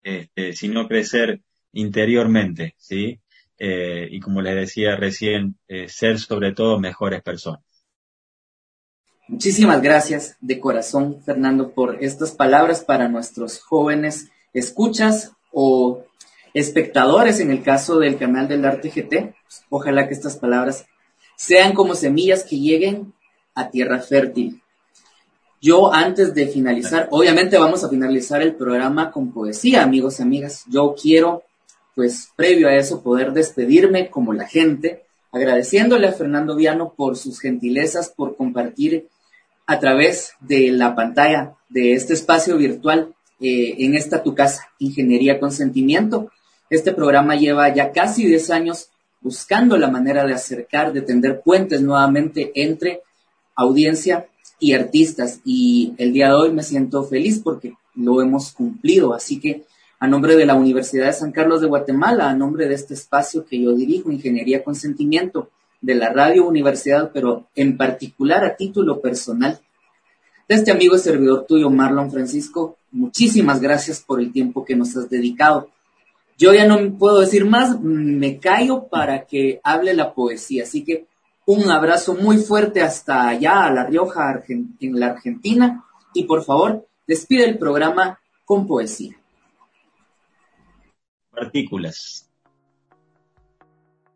este, 0.01 0.53
sino 0.53 0.88
crecer 0.88 1.41
interiormente, 1.74 2.74
¿sí? 2.78 3.20
Eh, 3.58 4.08
y 4.12 4.20
como 4.20 4.41
les 4.41 4.56
decía 4.56 4.95
recién, 4.95 5.58
eh, 5.68 5.88
ser 5.88 6.20
sobre 6.20 6.54
todo 6.54 6.80
mejores 6.80 7.22
personas. 7.22 7.62
Muchísimas 9.28 9.82
gracias 9.82 10.36
de 10.41 10.60
corazón, 10.60 11.22
Fernando, 11.24 11.72
por 11.72 12.04
estas 12.04 12.32
palabras 12.32 12.84
para 12.84 13.08
nuestros 13.08 13.60
jóvenes 13.60 14.30
escuchas 14.54 15.32
o 15.51 16.04
espectadores 16.54 17.39
en 17.39 17.51
el 17.51 17.64
caso 17.64 17.99
del 17.99 18.18
canal 18.18 18.47
del 18.47 18.66
Arte 18.66 18.89
GT. 18.89 19.34
Ojalá 19.70 20.08
que 20.08 20.14
estas 20.14 20.38
palabras 20.38 20.86
sean 21.36 21.74
como 21.74 21.95
semillas 21.95 22.43
que 22.43 22.60
lleguen 22.60 23.14
a 23.56 23.70
tierra 23.70 23.99
fértil. 23.99 24.62
Yo 25.62 25.93
antes 25.93 26.34
de 26.36 26.47
finalizar, 26.47 27.08
obviamente 27.12 27.58
vamos 27.58 27.84
a 27.84 27.89
finalizar 27.89 28.41
el 28.41 28.56
programa 28.56 29.12
con 29.12 29.32
poesía, 29.32 29.84
amigos 29.84 30.20
y 30.20 30.24
amigas. 30.24 30.66
Yo 30.68 30.93
quiero, 31.01 31.43
pues 31.96 32.30
previo 32.36 32.68
a 32.68 32.76
eso, 32.76 33.02
poder 33.02 33.34
despedirme 33.34 34.10
como 34.10 34.34
la 34.34 34.48
gente, 34.48 35.04
agradeciéndole 35.32 36.08
a 36.08 36.14
Fernando 36.14 36.56
Viano 36.56 36.94
por 36.96 37.18
sus 37.18 37.39
gentilezas, 37.39 38.10
por 38.10 38.36
compartir 38.36 39.08
a 39.66 39.80
través 39.80 40.34
de 40.39 40.72
la 40.72 40.96
pantalla 40.96 41.54
de 41.70 41.94
este 41.94 42.14
espacio 42.14 42.58
virtual 42.58 43.14
eh, 43.39 43.76
en 43.80 43.96
esta 43.96 44.24
tu 44.24 44.36
casa, 44.36 44.70
Ingeniería 44.80 45.39
con 45.39 45.52
Sentimiento. 45.52 46.32
Este 46.70 46.94
programa 46.94 47.36
lleva 47.36 47.74
ya 47.74 47.91
casi 47.91 48.26
10 48.26 48.50
años 48.52 48.89
buscando 49.22 49.78
la 49.78 49.89
manera 49.89 50.26
de 50.26 50.34
acercar, 50.34 50.94
de 50.94 51.02
tender 51.02 51.41
puentes 51.41 51.82
nuevamente 51.82 52.52
entre 52.56 53.02
audiencia 53.56 54.28
y 54.60 54.74
artistas. 54.74 55.39
Y 55.46 55.94
el 55.98 56.14
día 56.14 56.28
de 56.28 56.36
hoy 56.36 56.52
me 56.52 56.64
siento 56.64 57.04
feliz 57.04 57.41
porque 57.44 57.74
lo 57.96 58.22
hemos 58.22 58.52
cumplido. 58.52 59.14
Así 59.14 59.39
que 59.39 59.64
a 60.04 60.08
nombre 60.08 60.36
de 60.36 60.45
la 60.45 60.56
Universidad 60.56 61.06
de 61.06 61.14
San 61.14 61.32
Carlos 61.32 61.62
de 61.62 61.68
Guatemala, 61.68 62.30
a 62.30 62.36
nombre 62.36 62.68
de 62.68 62.76
este 62.76 62.93
espacio 62.93 63.45
que 63.45 63.62
yo 63.62 63.74
dirijo, 63.74 64.12
Ingeniería 64.12 64.62
con 64.62 64.76
Sentimiento, 64.76 65.49
de 65.80 65.95
la 65.95 66.10
Radio 66.10 66.45
Universidad, 66.45 67.12
pero 67.14 67.47
en 67.56 67.78
particular 67.78 68.43
a 68.43 68.58
título 68.58 68.99
personal, 68.99 69.62
de 70.49 70.56
este 70.56 70.72
amigo 70.72 70.97
y 70.97 70.99
servidor 70.99 71.45
tuyo, 71.47 71.70
Marlon 71.70 72.12
Francisco, 72.12 72.76
muchísimas 72.91 73.62
gracias 73.62 74.01
por 74.01 74.20
el 74.20 74.34
tiempo 74.34 74.66
que 74.66 74.76
nos 74.76 74.93
has 74.97 75.10
dedicado. 75.10 75.70
Yo 76.38 76.54
ya 76.54 76.68
no 76.68 76.97
puedo 76.97 77.22
decir 77.22 77.45
más, 77.45 77.80
me 77.80 78.39
callo 78.39 78.89
para 78.89 79.26
que 79.26 79.62
hable 79.64 79.93
la 79.93 80.14
poesía. 80.14 80.64
Así 80.64 80.84
que 80.84 81.06
un 81.45 81.72
abrazo 81.72 82.14
muy 82.14 82.39
fuerte 82.39 82.82
hasta 82.82 83.30
allá, 83.30 83.68
a 83.68 83.72
La 83.72 83.86
Rioja, 83.86 84.43
en 84.49 84.99
la 84.99 85.12
Argentina. 85.12 85.86
Y 86.14 86.26
por 86.26 86.43
favor, 86.43 86.86
despide 87.08 87.45
el 87.45 87.58
programa 87.58 88.20
con 88.43 88.68
poesía. 88.68 89.16
Partículas. 91.34 92.29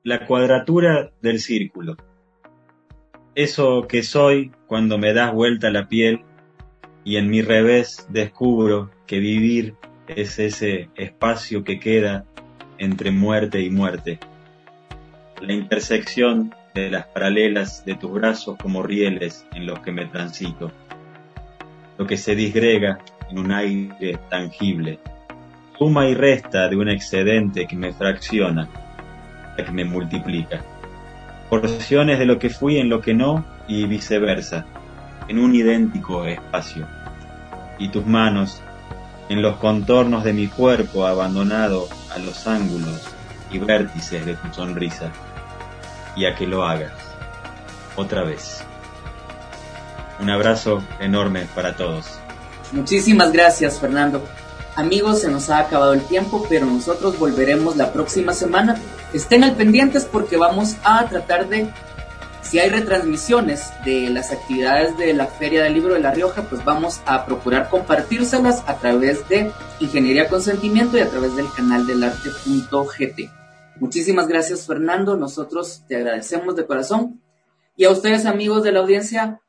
La 0.04 0.28
cuadratura 0.28 1.12
del 1.20 1.40
círculo. 1.40 1.98
Eso 3.34 3.88
que 3.88 4.04
soy 4.04 4.52
cuando 4.68 5.00
me 5.00 5.14
das 5.14 5.34
vuelta 5.34 5.72
la 5.72 5.88
piel 5.88 6.22
y 7.04 7.18
en 7.18 7.30
mi 7.30 7.42
revés 7.42 8.06
descubro 8.10 8.92
que 9.08 9.18
vivir 9.18 9.74
es 10.08 10.38
ese 10.38 10.90
espacio 10.96 11.64
que 11.64 11.80
queda 11.80 12.26
entre 12.78 13.10
muerte 13.10 13.62
y 13.62 13.72
muerte. 13.72 14.20
La 15.42 15.54
intersección 15.54 16.54
de 16.76 16.92
las 16.92 17.08
paralelas 17.08 17.84
de 17.84 17.96
tus 17.96 18.12
brazos 18.12 18.58
como 18.62 18.84
rieles 18.84 19.44
en 19.54 19.66
los 19.66 19.80
que 19.80 19.92
me 19.92 20.06
transito. 20.06 20.72
Lo 21.98 22.06
que 22.06 22.18
se 22.18 22.36
disgrega 22.36 23.00
en 23.32 23.40
un 23.40 23.52
aire 23.52 24.20
tangible. 24.30 25.00
Suma 25.78 26.08
y 26.08 26.16
resta 26.16 26.68
de 26.68 26.76
un 26.76 26.90
excedente 26.90 27.68
que 27.68 27.76
me 27.76 27.94
fracciona, 27.94 28.68
que 29.56 29.72
me 29.72 29.86
multiplica. 29.86 30.62
Porciones 31.50 32.20
de 32.20 32.26
lo 32.26 32.40
que 32.40 32.50
fui 32.50 32.78
en 32.78 32.90
lo 32.90 33.02
que 33.02 33.14
no 33.14 33.46
y 33.68 33.86
viceversa, 33.86 34.66
en 35.28 35.40
un 35.40 35.54
idéntico 35.54 36.26
espacio. 36.26 36.88
Y 37.78 37.90
tus 37.90 38.06
manos 38.06 38.62
en 39.30 39.42
los 39.42 39.58
contornos 39.58 40.24
de 40.24 40.34
mi 40.34 40.48
cuerpo 40.48 41.06
abandonado 41.06 41.88
a 42.14 42.18
los 42.20 42.48
ángulos 42.48 43.08
y 43.52 43.60
vértices 43.60 44.26
de 44.26 44.36
tu 44.36 44.54
sonrisa, 44.54 45.12
y 46.16 46.26
a 46.26 46.36
que 46.36 46.48
lo 46.48 46.66
hagas 46.66 46.94
otra 47.96 48.24
vez. 48.24 48.64
Un 50.20 50.30
abrazo 50.30 50.82
enorme 51.00 51.46
para 51.54 51.76
todos. 51.76 52.20
Muchísimas 52.72 53.32
gracias, 53.32 53.80
Fernando. 53.80 54.24
Amigos, 54.78 55.22
se 55.22 55.32
nos 55.32 55.50
ha 55.50 55.58
acabado 55.58 55.94
el 55.94 56.04
tiempo, 56.04 56.46
pero 56.48 56.68
nosotros 56.68 57.18
volveremos 57.18 57.78
la 57.78 57.92
próxima 57.92 58.32
semana. 58.34 58.80
Estén 59.12 59.44
al 59.44 59.56
pendientes 59.56 60.06
porque 60.06 60.38
vamos 60.38 60.76
a 60.84 61.04
tratar 61.10 61.50
de, 61.50 61.68
si 62.44 62.60
hay 62.60 62.70
retransmisiones 62.70 63.72
de 63.84 64.08
las 64.12 64.32
actividades 64.32 64.96
de 65.00 65.16
la 65.16 65.26
Feria 65.26 65.64
del 65.64 65.74
Libro 65.74 65.96
de 65.96 66.00
La 66.00 66.12
Rioja, 66.12 66.44
pues 66.44 66.64
vamos 66.64 67.02
a 67.08 67.26
procurar 67.26 67.70
compartírselas 67.70 68.64
a 68.68 68.78
través 68.78 69.28
de 69.28 69.52
Ingeniería 69.80 70.30
Consentimiento 70.30 70.96
y 70.96 71.02
a 71.02 71.10
través 71.10 71.36
del 71.36 71.52
canal 71.52 71.88
del 71.88 72.04
arte.gt. 72.04 73.32
Muchísimas 73.80 74.28
gracias 74.28 74.68
Fernando, 74.68 75.18
nosotros 75.18 75.86
te 75.88 75.96
agradecemos 75.96 76.56
de 76.56 76.68
corazón. 76.68 77.20
Y 77.76 77.86
a 77.86 77.90
ustedes 77.90 78.28
amigos 78.28 78.62
de 78.62 78.74
la 78.74 78.82
audiencia, 78.82 79.42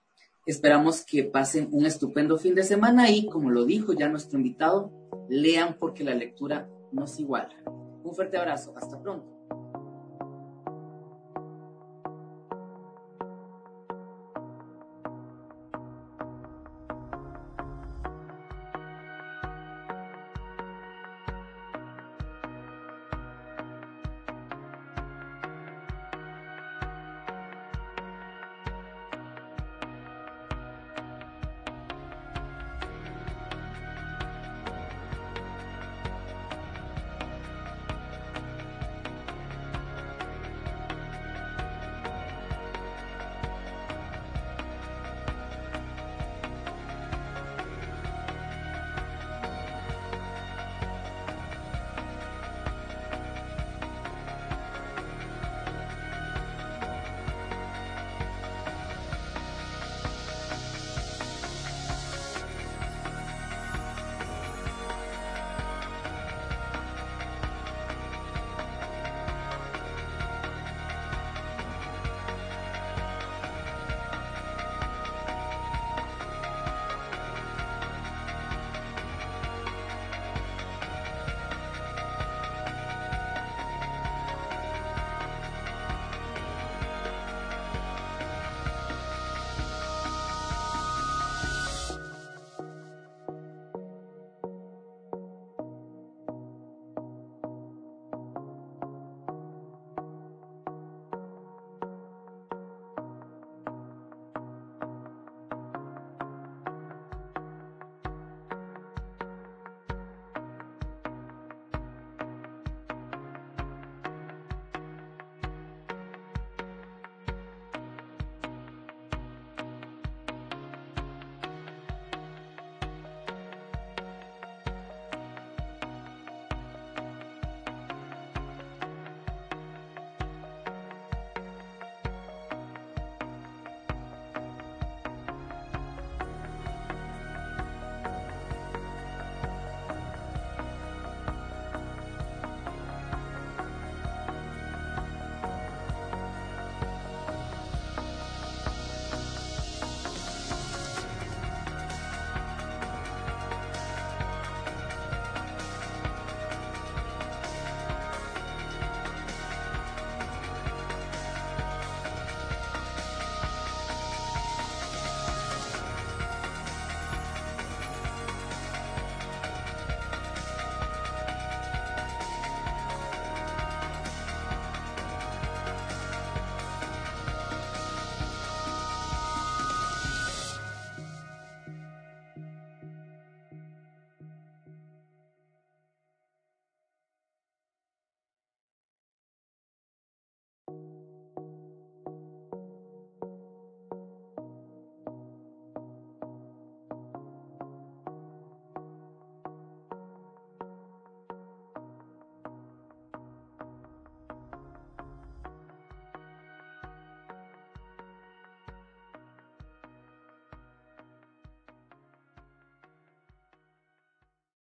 esperamos 0.50 1.04
que 1.04 1.24
pasen 1.24 1.68
un 1.72 1.84
estupendo 1.84 2.38
fin 2.38 2.54
de 2.54 2.62
semana 2.62 3.10
y 3.10 3.26
como 3.26 3.50
lo 3.50 3.66
dijo 3.66 3.92
ya 3.92 4.08
nuestro 4.08 4.38
invitado, 4.38 4.90
lean 5.28 5.76
porque 5.78 6.04
la 6.04 6.14
lectura 6.14 6.68
nos 6.90 7.20
iguala. 7.20 7.54
Un 8.02 8.14
fuerte 8.14 8.38
abrazo, 8.38 8.72
hasta 8.74 8.98
pronto. 8.98 9.37